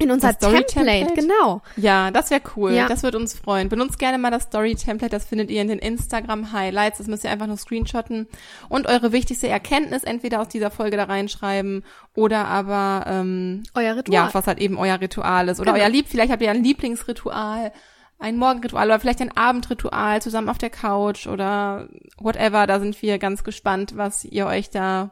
[0.01, 1.61] in unser Template, Template, genau.
[1.75, 2.71] Ja, das wäre cool.
[2.71, 2.87] Ja.
[2.87, 3.67] Das wird uns freuen.
[3.67, 5.11] Benutzt gerne mal das Story-Template.
[5.11, 6.99] Das findet ihr in den Instagram-Highlights.
[6.99, 8.27] Das müsst ihr einfach nur screenshotten
[8.69, 11.83] und eure wichtigste Erkenntnis entweder aus dieser Folge da reinschreiben
[12.15, 14.13] oder aber ähm, euer Ritual.
[14.13, 15.59] Ja, was halt eben euer Ritual ist.
[15.59, 15.83] Oder genau.
[15.83, 17.73] euer Lieb, vielleicht habt ihr ein Lieblingsritual,
[18.19, 22.67] ein Morgenritual oder vielleicht ein Abendritual zusammen auf der Couch oder whatever.
[22.67, 25.11] Da sind wir ganz gespannt, was ihr euch da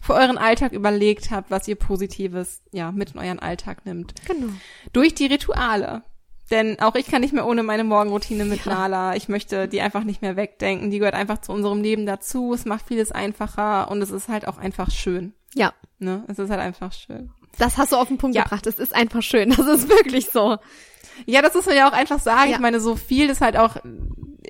[0.00, 4.14] für euren Alltag überlegt habt, was ihr Positives ja mit in euren Alltag nimmt.
[4.26, 4.52] Genau.
[4.92, 6.02] Durch die Rituale.
[6.50, 8.72] Denn auch ich kann nicht mehr ohne meine Morgenroutine mit ja.
[8.72, 9.16] Nala.
[9.16, 10.90] Ich möchte die einfach nicht mehr wegdenken.
[10.90, 12.54] Die gehört einfach zu unserem Leben dazu.
[12.54, 15.34] Es macht vieles einfacher und es ist halt auch einfach schön.
[15.54, 15.74] Ja.
[15.98, 16.24] Ne?
[16.28, 17.30] Es ist halt einfach schön.
[17.58, 18.44] Das hast du auf den Punkt ja.
[18.44, 18.66] gebracht.
[18.66, 19.50] Es ist einfach schön.
[19.50, 20.56] Das ist wirklich so.
[21.26, 22.50] Ja, das muss man ja auch einfach sagen.
[22.50, 22.56] Ja.
[22.56, 23.76] Ich meine, so viel das halt auch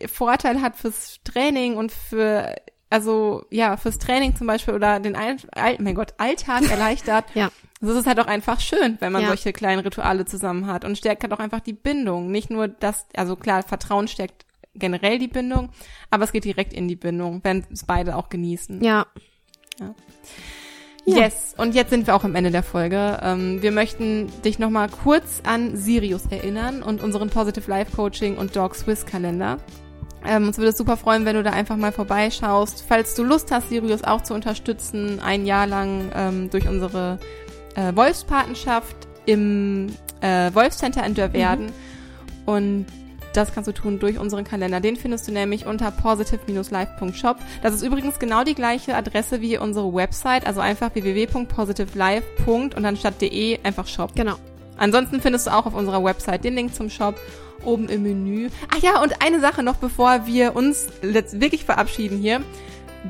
[0.06, 2.54] Vorteil hat fürs Training und für
[2.90, 7.26] also ja, fürs Training zum Beispiel oder den All, All mein Gott, Alltag erleichtert.
[7.34, 7.50] ja.
[7.80, 9.28] Das ist halt auch einfach schön, wenn man ja.
[9.28, 12.28] solche kleinen Rituale zusammen hat und stärkt halt auch einfach die Bindung.
[12.32, 15.70] Nicht nur das, also klar, Vertrauen stärkt generell die Bindung,
[16.10, 18.82] aber es geht direkt in die Bindung, wenn es beide auch genießen.
[18.82, 19.06] Ja.
[19.78, 19.94] ja.
[21.04, 23.18] Yes, und jetzt sind wir auch am Ende der Folge.
[23.22, 28.56] Ähm, wir möchten dich nochmal kurz an Sirius erinnern und unseren Positive Life Coaching und
[28.56, 29.58] Dog Swiss Kalender.
[30.26, 32.84] Ähm, uns würde es super freuen, wenn du da einfach mal vorbeischaust.
[32.86, 37.18] Falls du Lust hast, Sirius auch zu unterstützen, ein Jahr lang ähm, durch unsere
[37.74, 38.96] äh, Wolfspatenschaft
[39.26, 39.88] im
[40.20, 41.66] äh, Wolfscenter in Dörverden.
[41.66, 41.72] Mhm.
[42.46, 42.86] Und
[43.34, 44.80] das kannst du tun durch unseren Kalender.
[44.80, 47.36] Den findest du nämlich unter positive-life.shop.
[47.62, 52.24] Das ist übrigens genau die gleiche Adresse wie unsere Website, also einfach www.positivelife.
[52.46, 54.14] und dann statt de einfach Shop.
[54.14, 54.36] Genau.
[54.76, 57.16] Ansonsten findest du auch auf unserer Website den Link zum Shop
[57.64, 58.50] oben im Menü.
[58.74, 62.40] Ach ja, und eine Sache noch, bevor wir uns jetzt wirklich verabschieden hier.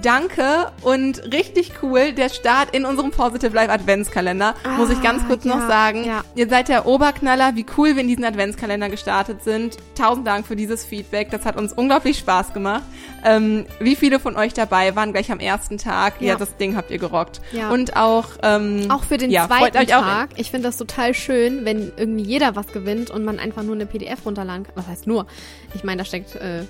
[0.02, 5.26] Danke und richtig cool, der Start in unserem Positive Life Adventskalender, ah, muss ich ganz
[5.26, 6.04] kurz ja, noch sagen.
[6.04, 6.22] Ja.
[6.34, 9.76] Ihr seid der Oberknaller, wie cool wir in diesen Adventskalender gestartet sind.
[9.96, 12.82] Tausend Dank für dieses Feedback, das hat uns unglaublich Spaß gemacht.
[13.24, 16.20] Ähm, wie viele von euch dabei waren gleich am ersten Tag?
[16.20, 17.40] Ja, ja das Ding habt ihr gerockt.
[17.52, 17.70] Ja.
[17.70, 20.30] Und auch ähm, auch für den zweiten Tag.
[20.36, 23.86] Ich finde das total schön, wenn irgendwie jeder was gewinnt und man einfach nur eine
[23.86, 24.72] PDF runterladen kann.
[24.76, 25.26] Was heißt nur?
[25.74, 26.64] Ich meine, da steckt äh,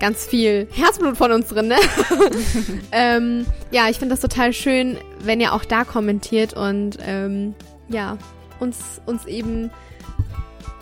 [0.00, 1.76] ganz viel Herzblut von uns drin, ne?
[2.92, 7.54] ähm, ja, ich finde das total schön, wenn ihr auch da kommentiert und ähm,
[7.88, 8.16] ja,
[8.58, 9.70] uns, uns eben,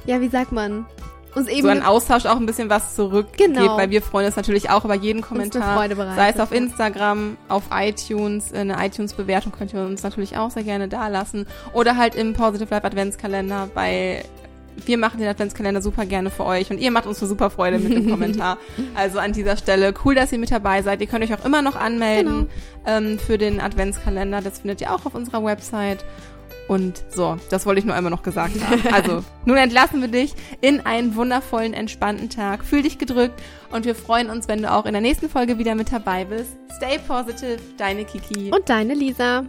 [0.07, 0.87] ja, wie sagt man,
[1.35, 1.63] uns eben.
[1.63, 3.77] So ein Austausch auch ein bisschen was zurückgibt, genau.
[3.77, 5.89] weil wir freuen uns natürlich auch über jeden Kommentar.
[6.17, 10.89] Sei es auf Instagram, auf iTunes, eine iTunes-Bewertung könnt ihr uns natürlich auch sehr gerne
[10.89, 11.47] da lassen.
[11.73, 14.25] Oder halt im Positive Life Adventskalender bei
[14.87, 17.79] wir machen den Adventskalender super gerne für euch und ihr macht uns eine super Freude
[17.79, 18.59] mit dem Kommentar.
[18.95, 21.01] Also an dieser Stelle cool, dass ihr mit dabei seid.
[21.01, 22.49] Ihr könnt euch auch immer noch anmelden
[22.85, 22.99] genau.
[22.99, 24.41] ähm, für den Adventskalender.
[24.41, 26.05] Das findet ihr auch auf unserer Website.
[26.69, 28.83] Und so, das wollte ich nur einmal noch gesagt haben.
[28.93, 32.63] Also, nun entlassen wir dich in einen wundervollen, entspannten Tag.
[32.63, 35.75] Fühl dich gedrückt und wir freuen uns, wenn du auch in der nächsten Folge wieder
[35.75, 36.57] mit dabei bist.
[36.77, 38.53] Stay positive, deine Kiki.
[38.53, 39.45] Und deine Lisa.